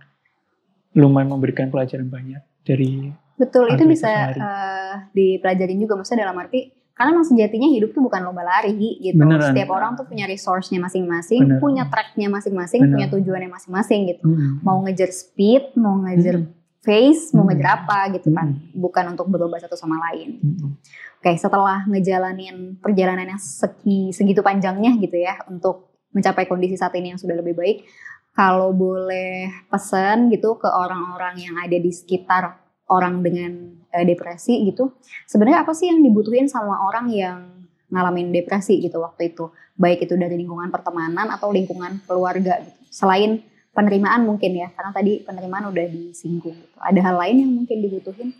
lumayan 0.96 1.28
memberikan 1.34 1.68
pelajaran 1.68 2.08
banyak 2.08 2.40
dari 2.64 3.10
Betul, 3.36 3.68
itu 3.76 3.84
bisa 3.84 4.08
sehari. 4.08 4.40
eh, 4.40 4.94
dipelajarin 5.12 5.76
juga 5.76 6.00
maksudnya 6.00 6.24
dalam 6.24 6.40
arti 6.40 6.72
karena 6.96 7.12
memang 7.12 7.28
sejatinya 7.28 7.68
hidup 7.68 7.92
tuh 7.92 8.00
bukan 8.00 8.24
lomba 8.24 8.40
lari 8.40 8.72
gitu. 9.04 9.20
Beneran. 9.20 9.52
Setiap 9.52 9.68
orang 9.68 10.00
tuh 10.00 10.08
punya 10.08 10.24
resource-nya 10.24 10.80
masing-masing, 10.80 11.60
punya 11.60 11.84
track-nya 11.92 12.32
masing-masing, 12.32 12.88
punya 12.88 13.06
tujuannya 13.12 13.52
masing-masing 13.52 14.16
gitu. 14.16 14.24
Hmm. 14.24 14.64
Mau 14.64 14.80
ngejar 14.80 15.12
speed, 15.12 15.76
mau 15.76 16.00
ngejar 16.08 16.40
Hmm. 16.40 16.56
face, 16.80 17.36
mau 17.36 17.44
Hmm. 17.44 17.52
ngejar 17.52 17.68
apa 17.84 18.16
gitu 18.16 18.32
kan. 18.32 18.48
Hmm. 18.48 18.80
Bukan 18.80 19.04
untuk 19.12 19.28
berlomba 19.28 19.60
satu 19.60 19.76
sama 19.76 20.00
lain. 20.08 20.40
Hmm. 20.40 20.80
Oke, 21.20 21.36
setelah 21.36 21.84
ngejalanin 21.84 22.80
perjalanan 22.80 23.28
yang 23.28 23.42
segi, 23.42 24.16
segitu 24.16 24.40
panjangnya 24.40 24.96
gitu 24.96 25.20
ya 25.20 25.36
untuk 25.52 25.92
mencapai 26.16 26.48
kondisi 26.48 26.80
saat 26.80 26.96
ini 26.96 27.12
yang 27.12 27.20
sudah 27.20 27.36
lebih 27.36 27.52
baik, 27.52 27.84
kalau 28.32 28.72
boleh 28.72 29.68
pesan 29.68 30.32
gitu 30.32 30.56
ke 30.56 30.64
orang-orang 30.64 31.36
yang 31.44 31.60
ada 31.60 31.76
di 31.76 31.92
sekitar 31.92 32.56
orang 32.88 33.20
dengan 33.20 33.84
eh, 33.96 34.04
depresi 34.04 34.60
gitu, 34.68 35.00
sebenarnya 35.24 35.64
apa 35.64 35.72
sih 35.72 35.88
yang 35.88 36.04
dibutuhin 36.04 36.46
sama 36.52 36.84
orang 36.84 37.08
yang 37.08 37.38
ngalamin 37.88 38.34
depresi 38.34 38.76
gitu 38.82 39.00
waktu 39.00 39.32
itu, 39.32 39.48
baik 39.78 40.04
itu 40.04 40.14
dari 40.20 40.36
lingkungan 40.36 40.68
pertemanan 40.68 41.32
atau 41.32 41.48
lingkungan 41.48 42.04
keluarga 42.04 42.60
gitu. 42.60 42.78
Selain 42.92 43.40
penerimaan 43.72 44.24
mungkin 44.24 44.56
ya, 44.56 44.68
karena 44.72 44.90
tadi 44.92 45.20
penerimaan 45.24 45.68
udah 45.68 45.84
disinggung. 45.88 46.56
Gitu. 46.56 46.76
Ada 46.80 47.00
hal 47.00 47.16
lain 47.20 47.36
yang 47.44 47.52
mungkin 47.52 47.76
dibutuhin? 47.84 48.30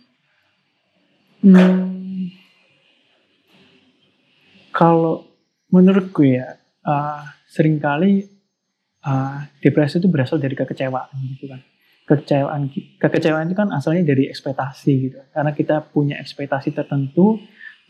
Hmm. 1.45 2.33
Kalau 4.73 5.25
menurutku 5.69 6.25
ya, 6.25 6.57
uh, 6.85 7.21
sering 7.49 7.77
kali 7.77 8.25
uh, 9.05 9.45
depresi 9.61 10.01
itu 10.01 10.09
berasal 10.09 10.41
dari 10.41 10.57
kekecewaan 10.57 11.13
gitu 11.37 11.49
kan. 11.49 11.61
Kekecewaan, 12.07 12.71
kekecewaan 13.03 13.51
itu 13.51 13.57
kan 13.59 13.69
asalnya 13.75 14.07
dari 14.07 14.31
ekspektasi 14.31 14.91
gitu. 15.11 15.19
Karena 15.35 15.51
kita 15.51 15.83
punya 15.91 16.15
ekspektasi 16.23 16.71
tertentu, 16.71 17.35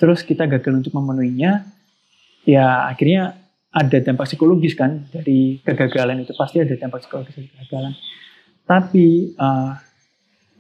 terus 0.02 0.26
kita 0.26 0.50
gagal 0.50 0.82
untuk 0.82 0.98
memenuhinya, 0.98 1.70
ya 2.42 2.90
akhirnya 2.90 3.38
ada 3.70 3.98
dampak 4.02 4.26
psikologis 4.26 4.74
kan 4.74 5.06
dari 5.14 5.62
kegagalan 5.62 6.26
itu 6.26 6.34
pasti 6.34 6.66
ada 6.66 6.74
dampak 6.74 7.06
psikologis 7.06 7.38
dari 7.38 7.50
kegagalan. 7.54 7.94
Tapi 8.66 9.38
uh, 9.38 9.72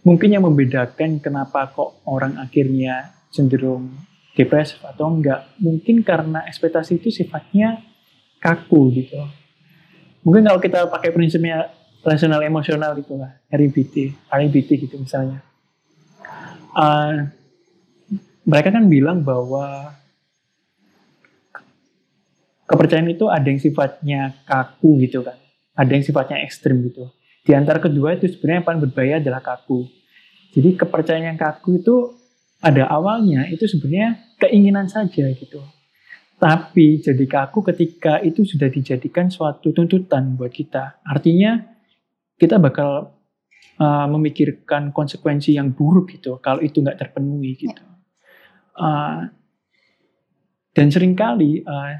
mungkin 0.06 0.30
yang 0.32 0.46
membedakan 0.46 1.18
kenapa 1.18 1.74
kok 1.74 2.06
orang 2.06 2.38
akhirnya 2.38 3.18
cenderung 3.34 3.92
depresif 4.38 4.80
atau 4.86 5.10
enggak 5.10 5.52
mungkin 5.60 6.06
karena 6.06 6.46
ekspektasi 6.46 7.02
itu 7.02 7.10
sifatnya 7.10 7.82
kaku 8.40 8.94
gitu 8.94 9.18
mungkin 10.22 10.46
kalau 10.46 10.62
kita 10.62 10.86
pakai 10.88 11.10
prinsipnya 11.10 11.74
rasional 12.06 12.42
emosional 12.44 12.98
gitu 13.00 13.18
lah 13.18 13.38
RIBT 13.50 14.28
RIBT 14.30 14.70
gitu 14.88 14.98
misalnya 15.00 15.42
Uh, 16.78 17.26
mereka 18.46 18.70
kan 18.70 18.86
bilang 18.86 19.26
bahwa 19.26 19.98
kepercayaan 22.70 23.10
itu 23.10 23.26
ada 23.26 23.50
yang 23.50 23.58
sifatnya 23.58 24.38
kaku 24.46 25.02
gitu 25.02 25.26
kan 25.26 25.42
ada 25.74 25.90
yang 25.90 26.06
sifatnya 26.06 26.38
ekstrim 26.46 26.86
gitu 26.86 27.10
di 27.50 27.58
antara 27.58 27.82
kedua 27.82 28.14
itu 28.14 28.30
sebenarnya 28.30 28.62
yang 28.62 28.68
paling 28.70 28.82
berbahaya 28.86 29.18
adalah 29.18 29.42
kaku 29.42 29.90
jadi 30.54 30.74
kepercayaan 30.74 31.34
yang 31.34 31.40
kaku 31.40 31.82
itu 31.82 31.96
ada 32.62 32.90
awalnya 32.90 33.46
itu 33.54 33.70
sebenarnya 33.70 34.18
keinginan 34.42 34.90
saja 34.90 35.30
gitu. 35.34 35.62
Tapi 36.38 37.02
jadi 37.02 37.26
kaku 37.26 37.66
ketika 37.66 38.22
itu 38.22 38.46
sudah 38.46 38.70
dijadikan 38.70 39.30
suatu 39.30 39.74
tuntutan 39.74 40.38
buat 40.38 40.54
kita. 40.54 41.02
Artinya 41.02 41.77
kita 42.38 42.62
bakal 42.62 43.18
uh, 43.82 44.08
memikirkan 44.10 44.94
konsekuensi 44.94 45.58
yang 45.58 45.74
buruk 45.74 46.14
gitu 46.14 46.38
kalau 46.42 46.62
itu 46.62 46.82
nggak 46.82 46.98
terpenuhi 46.98 47.58
gitu. 47.58 47.84
Uh, 48.78 49.26
dan 50.78 50.94
sering 50.94 51.18
kali 51.18 51.66
uh, 51.66 51.98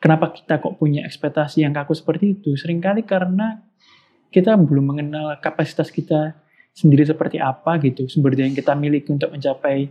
kenapa 0.00 0.32
kita 0.32 0.56
kok 0.58 0.80
punya 0.80 1.04
ekspektasi 1.04 1.62
yang 1.62 1.76
kaku 1.76 1.92
seperti 1.92 2.40
itu? 2.40 2.56
Seringkali 2.56 3.04
karena 3.04 3.60
kita 4.32 4.56
belum 4.56 4.96
mengenal 4.96 5.36
kapasitas 5.40 5.92
kita 5.92 6.36
sendiri 6.72 7.04
seperti 7.04 7.42
apa 7.42 7.76
gitu, 7.82 8.06
sumber 8.06 8.38
daya 8.38 8.46
yang 8.46 8.56
kita 8.56 8.72
miliki 8.72 9.10
untuk 9.10 9.34
mencapai 9.34 9.90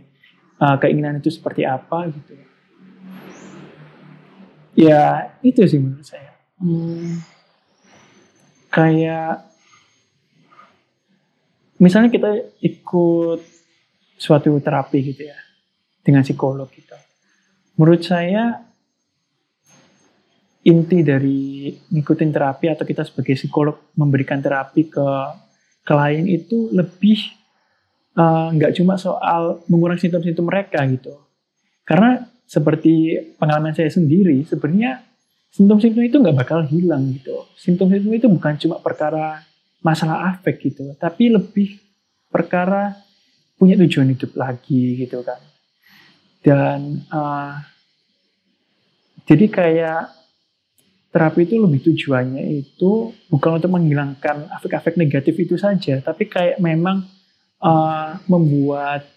uh, 0.58 0.76
keinginan 0.80 1.20
itu 1.20 1.30
seperti 1.30 1.62
apa 1.68 2.08
gitu. 2.10 2.34
Ya 4.78 5.34
itu 5.42 5.62
sih 5.66 5.78
menurut 5.82 6.06
saya. 6.06 6.38
Hmm, 6.58 7.22
kayak 8.70 9.47
misalnya 11.78 12.10
kita 12.10 12.30
ikut 12.62 13.40
suatu 14.18 14.50
terapi 14.58 14.98
gitu 15.02 15.22
ya 15.26 15.38
dengan 16.02 16.26
psikolog 16.26 16.66
gitu. 16.74 16.98
Menurut 17.78 18.02
saya 18.02 18.68
inti 20.66 21.00
dari 21.06 21.70
ngikutin 21.70 22.30
terapi 22.34 22.66
atau 22.68 22.84
kita 22.84 23.06
sebagai 23.06 23.38
psikolog 23.38 23.94
memberikan 23.94 24.42
terapi 24.42 24.90
ke 24.90 25.08
klien 25.86 26.26
itu 26.28 26.68
lebih 26.74 27.18
eh, 28.18 28.46
nggak 28.52 28.72
uh, 28.72 28.76
cuma 28.76 29.00
soal 29.00 29.64
mengurangi 29.70 30.04
simptom-simptom 30.10 30.44
mereka 30.44 30.84
gitu. 30.84 31.14
Karena 31.86 32.20
seperti 32.44 33.16
pengalaman 33.40 33.72
saya 33.72 33.88
sendiri, 33.88 34.44
sebenarnya 34.44 35.00
simptom-simptom 35.48 36.04
itu 36.04 36.16
nggak 36.20 36.36
bakal 36.36 36.60
hilang 36.68 37.08
gitu. 37.16 37.48
Simptom-simptom 37.56 38.12
itu 38.12 38.26
bukan 38.28 38.54
cuma 38.60 38.76
perkara 38.82 39.40
masalah 39.82 40.34
afek 40.34 40.72
gitu, 40.72 40.94
tapi 40.98 41.30
lebih 41.30 41.78
perkara 42.28 42.94
punya 43.58 43.74
tujuan 43.78 44.14
hidup 44.14 44.34
lagi 44.38 44.98
gitu 45.02 45.22
kan. 45.26 45.40
Dan 46.42 47.02
uh, 47.10 47.58
jadi 49.26 49.46
kayak 49.50 50.02
terapi 51.10 51.48
itu 51.48 51.56
lebih 51.58 51.80
tujuannya 51.82 52.44
itu 52.62 53.10
bukan 53.32 53.58
untuk 53.58 53.72
menghilangkan 53.74 54.52
efek-efek 54.60 54.94
negatif 55.00 55.34
itu 55.40 55.58
saja, 55.58 55.98
tapi 56.04 56.28
kayak 56.28 56.60
memang 56.62 57.02
uh, 57.64 58.20
membuat 58.30 59.08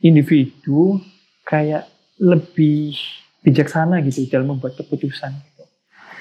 individu 0.00 0.96
kayak 1.44 1.84
lebih 2.20 2.96
bijaksana 3.40 4.00
gitu 4.04 4.28
dalam 4.28 4.56
membuat 4.56 4.76
keputusan. 4.76 5.32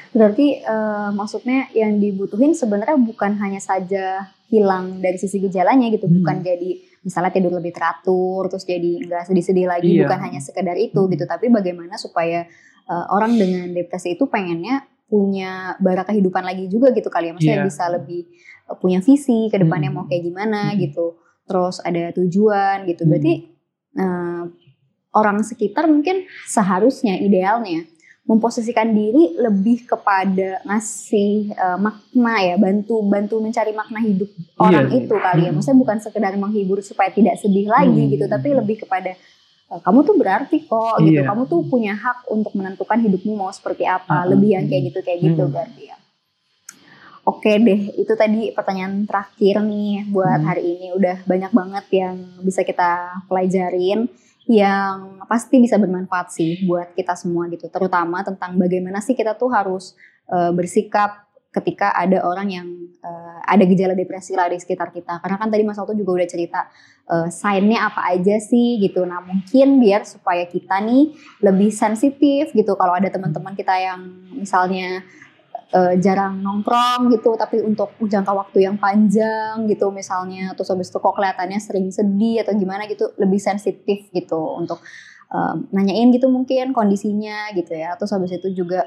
Gitu. 0.09 0.17
Berarti 0.17 0.47
uh, 0.65 1.13
maksudnya 1.13 1.69
yang 1.77 2.01
dibutuhin 2.01 2.57
sebenarnya 2.57 2.97
bukan 2.97 3.37
hanya 3.37 3.61
saja 3.61 4.33
hilang 4.49 4.97
dari 4.97 5.21
sisi 5.21 5.37
gejalanya 5.37 5.93
gitu, 5.93 6.09
hmm. 6.09 6.25
bukan 6.25 6.41
jadi 6.41 6.81
misalnya 7.05 7.31
tidur 7.31 7.53
lebih 7.53 7.71
teratur, 7.71 8.49
terus 8.49 8.65
jadi 8.65 9.05
nggak 9.05 9.29
sedih-sedih 9.29 9.69
lagi, 9.69 9.93
iya. 9.93 10.03
bukan 10.03 10.19
hanya 10.19 10.41
sekedar 10.41 10.75
itu 10.75 10.97
hmm. 10.97 11.13
gitu, 11.13 11.23
tapi 11.29 11.53
bagaimana 11.53 11.95
supaya 12.01 12.49
uh, 12.89 13.05
orang 13.13 13.37
dengan 13.37 13.69
depresi 13.69 14.17
itu 14.17 14.25
pengennya 14.25 14.83
punya 15.09 15.73
bara 15.81 16.05
kehidupan 16.05 16.45
lagi 16.45 16.69
juga 16.69 16.93
gitu 16.93 17.09
kali 17.09 17.29
ya 17.29 17.33
maksudnya 17.33 17.59
yeah. 17.65 17.69
bisa 17.69 17.83
lebih 17.89 18.29
uh, 18.69 18.77
punya 18.77 19.01
visi 19.01 19.49
ke 19.49 19.57
depannya 19.57 19.89
hmm. 19.89 19.97
mau 19.97 20.05
kayak 20.05 20.21
gimana 20.21 20.69
hmm. 20.69 20.77
gitu 20.85 21.17
terus 21.49 21.81
ada 21.81 22.13
tujuan 22.13 22.85
gitu 22.85 23.03
hmm. 23.03 23.09
berarti 23.09 23.33
uh, 23.97 24.43
orang 25.17 25.41
sekitar 25.41 25.89
mungkin 25.89 26.29
seharusnya 26.45 27.17
idealnya 27.17 27.89
memposisikan 28.29 28.93
diri 28.93 29.33
lebih 29.41 29.89
kepada 29.89 30.61
ngasih 30.69 31.49
uh, 31.57 31.81
makna 31.81 32.35
ya 32.45 32.55
bantu 32.61 33.01
bantu 33.01 33.41
mencari 33.41 33.73
makna 33.73 34.05
hidup 34.05 34.29
iya, 34.29 34.61
orang 34.61 34.85
yeah. 34.93 34.99
itu 35.01 35.15
kali 35.17 35.41
ya 35.41 35.49
hmm. 35.49 35.55
maksudnya 35.57 35.79
bukan 35.81 35.97
sekedar 35.97 36.33
menghibur 36.37 36.77
supaya 36.85 37.09
tidak 37.09 37.41
sedih 37.41 37.65
lagi 37.65 38.05
hmm. 38.05 38.11
gitu 38.13 38.25
tapi 38.29 38.53
lebih 38.53 38.85
kepada 38.85 39.17
Eh, 39.69 39.81
kamu 39.85 40.01
tuh 40.01 40.15
berarti 40.17 40.65
kok 40.65 40.97
gitu. 41.05 41.21
Iya. 41.21 41.29
Kamu 41.29 41.45
tuh 41.45 41.61
punya 41.69 41.93
hak 41.93 42.25
untuk 42.33 42.57
menentukan 42.57 42.97
hidupmu 43.05 43.37
mau 43.37 43.53
seperti 43.53 43.85
apa. 43.85 44.25
Hmm. 44.25 44.33
Lebih 44.33 44.49
yang 44.57 44.65
kayak 44.65 44.83
gitu 44.89 44.99
kayak 45.05 45.19
gitu 45.21 45.43
hmm. 45.45 45.53
berarti 45.53 45.83
ya. 45.93 45.97
Oke 47.29 47.61
deh, 47.61 47.93
itu 47.93 48.13
tadi 48.17 48.49
pertanyaan 48.49 49.05
terakhir 49.05 49.61
nih 49.61 50.09
buat 50.09 50.41
hmm. 50.41 50.47
hari 50.49 50.63
ini. 50.65 50.87
Udah 50.97 51.21
banyak 51.29 51.51
banget 51.53 51.85
yang 51.93 52.15
bisa 52.41 52.65
kita 52.65 53.21
pelajarin 53.29 54.09
yang 54.49 55.21
pasti 55.29 55.61
bisa 55.61 55.77
bermanfaat 55.77 56.33
sih 56.33 56.65
buat 56.65 56.97
kita 56.97 57.13
semua 57.13 57.45
gitu. 57.53 57.69
Terutama 57.69 58.25
tentang 58.25 58.57
bagaimana 58.57 58.97
sih 58.97 59.13
kita 59.13 59.37
tuh 59.37 59.53
harus 59.53 59.93
uh, 60.25 60.49
bersikap 60.49 61.29
ketika 61.53 61.93
ada 61.93 62.25
orang 62.25 62.49
yang 62.49 62.67
uh, 63.05 63.41
ada 63.45 63.65
gejala 63.69 63.93
depresi 63.93 64.33
lah 64.33 64.49
di 64.49 64.57
sekitar 64.57 64.89
kita. 64.89 65.21
Karena 65.21 65.37
kan 65.37 65.53
tadi 65.53 65.61
Mas 65.61 65.77
Alto 65.77 65.93
juga 65.93 66.17
udah 66.17 66.29
cerita 66.29 66.65
uh, 67.13 67.29
sign-nya 67.29 67.93
apa 67.93 68.09
aja 68.09 68.41
sih 68.41 68.81
gitu. 68.81 69.05
Nah 69.05 69.21
mungkin 69.21 69.77
biar 69.77 70.01
supaya 70.01 70.49
kita 70.49 70.81
nih 70.81 71.13
lebih 71.45 71.69
sensitif 71.69 72.49
gitu 72.49 72.73
kalau 72.73 72.97
ada 72.97 73.13
teman-teman 73.13 73.53
kita 73.53 73.77
yang 73.77 74.01
misalnya 74.33 75.05
uh, 75.73 75.93
jarang 75.97 76.41
nongkrong 76.41 77.11
gitu 77.13 77.33
tapi 77.35 77.61
untuk 77.61 77.93
jangka 77.99 78.31
waktu 78.31 78.69
yang 78.69 78.75
panjang 78.77 79.65
gitu 79.69 79.89
misalnya 79.89 80.53
terus 80.57 80.69
habis 80.73 80.89
itu 80.89 80.97
kok 80.97 81.13
kelihatannya 81.13 81.59
sering 81.61 81.89
sedih 81.89 82.45
atau 82.45 82.53
gimana 82.57 82.85
gitu 82.89 83.11
lebih 83.17 83.41
sensitif 83.41 84.09
gitu 84.13 84.39
untuk 84.57 84.81
uh, 85.33 85.55
nanyain 85.73 86.09
gitu 86.13 86.27
mungkin 86.27 86.73
kondisinya 86.73 87.53
gitu 87.53 87.73
ya. 87.73 87.95
Terus 87.95 88.11
habis 88.13 88.31
itu 88.33 88.49
juga 88.53 88.85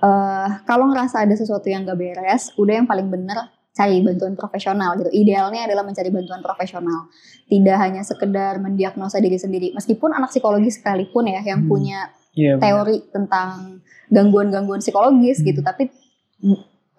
uh, 0.00 0.48
kalau 0.64 0.90
ngerasa 0.90 1.24
ada 1.24 1.34
sesuatu 1.36 1.68
yang 1.68 1.84
gak 1.84 1.98
beres, 2.00 2.52
udah 2.56 2.82
yang 2.82 2.88
paling 2.88 3.08
bener 3.12 3.52
cari 3.76 4.00
bantuan 4.00 4.32
profesional 4.34 4.96
gitu. 4.96 5.12
Idealnya 5.12 5.68
adalah 5.68 5.84
mencari 5.84 6.08
bantuan 6.08 6.40
profesional. 6.40 7.12
Tidak 7.46 7.76
hanya 7.76 8.00
sekedar 8.00 8.56
mendiagnosa 8.56 9.20
diri 9.20 9.36
sendiri. 9.36 9.76
Meskipun 9.76 10.16
anak 10.16 10.32
psikologi 10.32 10.72
sekalipun 10.72 11.28
ya 11.28 11.44
yang 11.44 11.64
hmm. 11.64 11.70
punya 11.70 12.08
yeah, 12.36 12.60
teori 12.60 13.02
benar. 13.02 13.12
tentang 13.16 13.50
gangguan-gangguan 14.12 14.78
psikologis 14.78 15.42
gitu, 15.42 15.42
hmm. 15.42 15.48
gitu, 15.50 15.60
tapi 15.66 15.82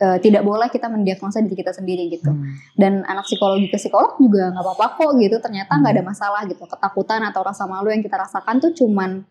uh, 0.01 0.17
tidak 0.21 0.43
boleh 0.43 0.67
kita 0.67 0.91
mendiagnosa 0.91 1.39
diri 1.39 1.55
kita 1.55 1.73
sendiri 1.73 2.09
gitu. 2.11 2.29
Hmm. 2.29 2.57
Dan 2.75 3.07
anak 3.07 3.25
psikologi 3.25 3.71
ke 3.71 3.77
psikolog 3.79 4.17
juga 4.19 4.51
nggak 4.51 4.63
apa-apa 4.63 4.85
kok 4.99 5.11
gitu. 5.21 5.37
Ternyata 5.39 5.71
nggak 5.79 5.93
hmm. 5.93 6.01
ada 6.01 6.03
masalah 6.03 6.41
gitu. 6.45 6.63
Ketakutan 6.65 7.21
atau 7.25 7.41
rasa 7.45 7.63
malu 7.69 7.89
yang 7.93 8.03
kita 8.03 8.17
rasakan 8.17 8.59
tuh 8.59 8.71
cuman 8.75 9.23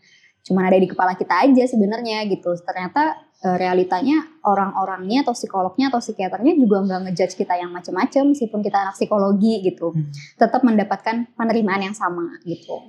cuman 0.46 0.62
ada 0.70 0.78
di 0.78 0.86
kepala 0.86 1.18
kita 1.18 1.34
aja 1.42 1.64
sebenarnya 1.66 2.22
gitu. 2.30 2.54
Ternyata 2.62 3.18
uh, 3.44 3.56
realitanya 3.58 4.24
orang-orangnya 4.46 5.26
atau 5.26 5.34
psikolognya 5.34 5.90
atau 5.90 6.00
psikiaternya 6.00 6.54
juga 6.56 6.86
nggak 6.86 7.00
ngejudge 7.10 7.34
kita 7.36 7.58
yang 7.58 7.74
macam-macam 7.74 8.32
meskipun 8.32 8.60
kita 8.62 8.78
anak 8.78 8.94
psikologi 8.94 9.60
gitu 9.66 9.92
hmm. 9.92 10.38
tetap 10.38 10.62
mendapatkan 10.62 11.28
penerimaan 11.34 11.90
yang 11.90 11.96
sama 11.96 12.38
gitu 12.46 12.88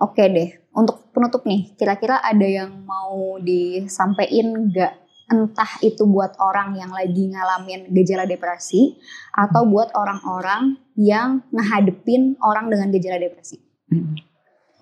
oke 0.00 0.22
deh 0.22 0.50
untuk 0.74 1.10
penutup 1.14 1.46
nih 1.46 1.74
kira-kira 1.78 2.18
ada 2.18 2.46
yang 2.46 2.82
mau 2.82 3.38
disampaikan 3.38 4.70
nggak 4.70 5.04
entah 5.24 5.80
itu 5.80 6.04
buat 6.04 6.36
orang 6.36 6.76
yang 6.76 6.92
lagi 6.92 7.32
ngalamin 7.32 7.88
gejala 7.96 8.28
depresi 8.28 9.00
atau 9.32 9.64
buat 9.64 9.88
orang-orang 9.96 10.76
yang 11.00 11.40
ngehadepin 11.48 12.36
orang 12.44 12.68
dengan 12.68 12.92
gejala 12.92 13.16
depresi. 13.16 13.56
Hmm. 13.88 14.20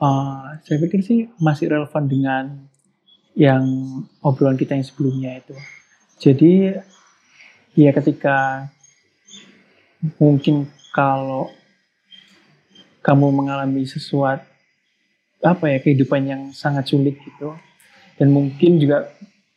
Uh, 0.02 0.58
saya 0.66 0.82
pikir 0.82 0.98
sih 1.06 1.30
masih 1.38 1.70
relevan 1.70 2.10
dengan 2.10 2.44
yang 3.38 3.62
obrolan 4.18 4.58
kita 4.58 4.74
yang 4.74 4.82
sebelumnya 4.82 5.38
itu. 5.38 5.54
Jadi 6.18 6.74
ya 7.78 7.90
ketika 7.94 8.66
mungkin 10.18 10.66
kalau 10.90 11.54
kamu 13.00 13.30
mengalami 13.30 13.86
sesuatu 13.86 14.51
apa 15.42 15.74
ya 15.74 15.78
kehidupan 15.82 16.22
yang 16.24 16.42
sangat 16.54 16.88
sulit 16.88 17.18
gitu. 17.18 17.54
Dan 18.16 18.30
mungkin 18.30 18.78
juga 18.78 19.10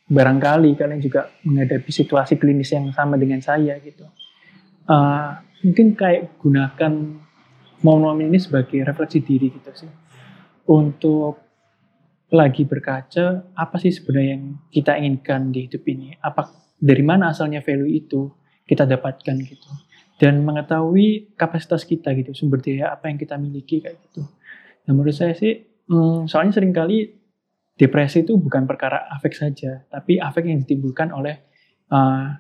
barangkali 0.06 0.78
kalian 0.78 1.02
juga 1.02 1.34
menghadapi 1.46 1.90
situasi 1.90 2.38
klinis 2.38 2.74
yang 2.74 2.90
sama 2.94 3.18
dengan 3.18 3.42
saya 3.42 3.78
gitu. 3.82 4.06
Uh, 4.86 5.38
mungkin 5.66 5.98
kayak 5.98 6.38
gunakan 6.38 6.94
momen-momen 7.82 8.30
ini 8.30 8.38
sebagai 8.42 8.82
refleksi 8.86 9.22
diri 9.22 9.50
gitu 9.54 9.72
sih. 9.74 9.92
Untuk 10.66 11.42
lagi 12.34 12.66
berkaca 12.66 13.54
apa 13.54 13.76
sih 13.78 13.94
sebenarnya 13.94 14.30
yang 14.38 14.44
kita 14.74 14.98
inginkan 14.98 15.54
di 15.54 15.70
hidup 15.70 15.86
ini? 15.90 16.18
Apa 16.22 16.50
dari 16.78 17.06
mana 17.06 17.34
asalnya 17.34 17.62
value 17.62 17.90
itu 17.90 18.30
kita 18.66 18.86
dapatkan 18.86 19.38
gitu? 19.42 19.70
Dan 20.16 20.42
mengetahui 20.42 21.36
kapasitas 21.36 21.84
kita 21.84 22.16
gitu 22.16 22.32
sumber 22.32 22.64
daya 22.64 22.94
apa 22.94 23.12
yang 23.12 23.18
kita 23.20 23.36
miliki 23.38 23.84
kayak 23.84 24.00
gitu. 24.10 24.26
Nah 24.86 24.92
menurut 24.94 25.14
saya 25.18 25.34
sih 25.36 25.75
hmm, 25.90 26.30
soalnya 26.30 26.54
sering 26.56 26.74
kali 26.74 27.12
depresi 27.76 28.24
itu 28.24 28.40
bukan 28.40 28.64
perkara 28.64 29.10
afek 29.12 29.36
saja 29.36 29.84
tapi 29.92 30.22
afek 30.22 30.48
yang 30.48 30.64
ditimbulkan 30.64 31.12
oleh 31.12 31.44
uh, 31.92 32.40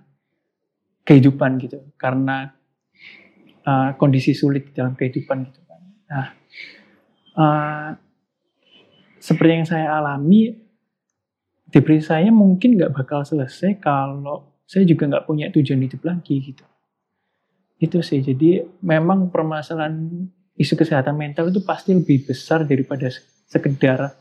kehidupan 1.04 1.60
gitu 1.60 1.92
karena 2.00 2.56
uh, 3.68 3.94
kondisi 4.00 4.32
sulit 4.32 4.72
dalam 4.72 4.96
kehidupan 4.96 5.38
gitu 5.52 5.62
kan 5.68 5.82
nah 6.08 6.28
uh, 7.36 7.90
seperti 9.26 9.52
yang 9.58 9.66
saya 9.66 9.88
alami, 9.98 10.54
depresi 11.74 12.06
saya 12.06 12.30
mungkin 12.30 12.78
nggak 12.78 12.94
bakal 12.94 13.26
selesai 13.26 13.82
kalau 13.82 14.54
saya 14.70 14.86
juga 14.86 15.10
nggak 15.10 15.26
punya 15.26 15.50
tujuan 15.50 15.82
hidup 15.82 16.06
lagi 16.06 16.54
gitu. 16.54 16.62
Itu 17.82 18.06
sih. 18.06 18.22
Jadi 18.22 18.62
memang 18.86 19.34
permasalahan 19.34 20.30
isu 20.56 20.74
kesehatan 20.80 21.16
mental 21.16 21.52
itu 21.52 21.60
pasti 21.64 21.92
lebih 21.92 22.28
besar 22.28 22.64
daripada 22.64 23.12
sekedar 23.48 24.16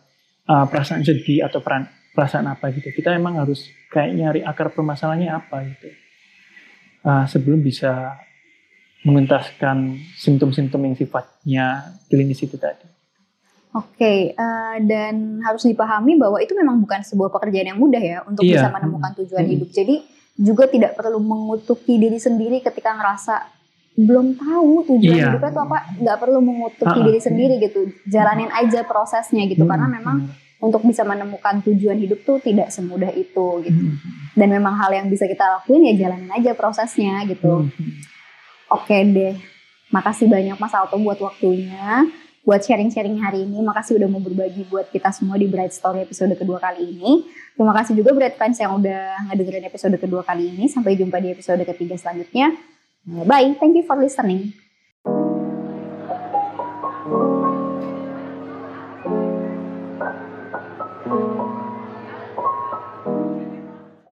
uh, 0.50 0.66
perasaan 0.66 1.06
sedih 1.06 1.46
atau 1.46 1.62
peran, 1.62 1.86
perasaan 2.12 2.50
apa 2.50 2.74
gitu. 2.74 2.90
Kita 2.90 3.14
emang 3.14 3.38
harus 3.38 3.70
kayak 3.90 4.10
nyari 4.14 4.40
akar 4.42 4.74
permasalahannya 4.74 5.30
apa 5.30 5.56
gitu. 5.70 5.88
Uh, 7.04 7.24
sebelum 7.28 7.60
bisa 7.60 8.16
menuntaskan 9.04 10.00
simptom-simptom 10.16 10.80
yang 10.80 10.96
sifatnya 10.96 11.66
klinis 12.08 12.40
itu 12.40 12.56
tadi. 12.56 12.88
Oke, 13.74 13.98
okay, 13.98 14.20
uh, 14.38 14.78
dan 14.86 15.42
harus 15.42 15.66
dipahami 15.66 16.14
bahwa 16.14 16.38
itu 16.38 16.54
memang 16.54 16.78
bukan 16.78 17.02
sebuah 17.02 17.28
pekerjaan 17.34 17.74
yang 17.74 17.80
mudah 17.82 17.98
ya 17.98 18.18
untuk 18.22 18.46
iya. 18.46 18.62
bisa 18.62 18.70
menemukan 18.70 19.12
tujuan 19.18 19.44
hmm. 19.44 19.52
hidup. 19.52 19.68
Jadi 19.74 19.96
juga 20.34 20.64
tidak 20.70 20.94
perlu 20.94 21.18
mengutuki 21.18 21.98
diri 21.98 22.18
sendiri 22.18 22.62
ketika 22.62 22.94
ngerasa 22.94 23.34
belum 23.94 24.34
tahu 24.34 24.90
tujuan 24.90 25.14
iya. 25.14 25.30
hidupnya 25.30 25.50
itu 25.54 25.60
apa, 25.62 25.78
nggak 26.02 26.18
perlu 26.18 26.38
mengutuki 26.42 26.98
diri 27.06 27.20
sendiri 27.22 27.54
gitu. 27.62 27.90
Jalanin 28.10 28.50
aja 28.50 28.82
prosesnya 28.82 29.46
gitu, 29.46 29.62
hmm. 29.64 29.70
karena 29.70 29.86
memang 29.86 30.16
untuk 30.58 30.82
bisa 30.82 31.06
menemukan 31.06 31.62
tujuan 31.62 31.98
hidup 32.00 32.26
tuh 32.26 32.42
tidak 32.42 32.74
semudah 32.74 33.14
itu 33.14 33.62
gitu. 33.62 33.82
Hmm. 33.86 33.96
Dan 34.34 34.48
memang 34.50 34.74
hal 34.80 34.90
yang 34.90 35.06
bisa 35.06 35.30
kita 35.30 35.46
lakuin 35.46 35.94
ya 35.94 36.06
jalanin 36.06 36.30
aja 36.34 36.58
prosesnya 36.58 37.22
gitu. 37.30 37.70
Hmm. 37.70 37.92
Oke 38.74 38.98
deh, 39.06 39.38
makasih 39.94 40.26
banyak 40.26 40.58
Mas 40.58 40.74
Alto 40.74 40.98
buat 40.98 41.20
waktunya 41.22 42.02
buat 42.44 42.60
sharing-sharing 42.60 43.18
hari 43.24 43.48
ini. 43.48 43.64
Makasih 43.64 43.96
udah 43.96 44.08
mau 44.08 44.20
berbagi 44.20 44.68
buat 44.68 44.92
kita 44.92 45.10
semua 45.16 45.40
di 45.40 45.48
Bright 45.48 45.72
Story 45.72 46.04
episode 46.04 46.36
kedua 46.36 46.60
kali 46.60 46.92
ini. 46.92 47.24
Terima 47.56 47.72
kasih 47.72 47.96
juga 47.96 48.12
Bright 48.12 48.36
Fans 48.36 48.60
yang 48.60 48.76
udah 48.76 49.32
ngedengerin 49.32 49.64
episode 49.64 49.96
kedua 49.96 50.22
kali 50.22 50.52
ini. 50.52 50.68
Sampai 50.68 50.94
jumpa 50.94 51.18
di 51.18 51.32
episode 51.32 51.64
ketiga 51.64 51.96
selanjutnya. 51.96 52.73
Bye, 53.06 53.54
thank 53.58 53.76
you 53.76 53.82
for 53.82 53.96
listening. 53.96 54.52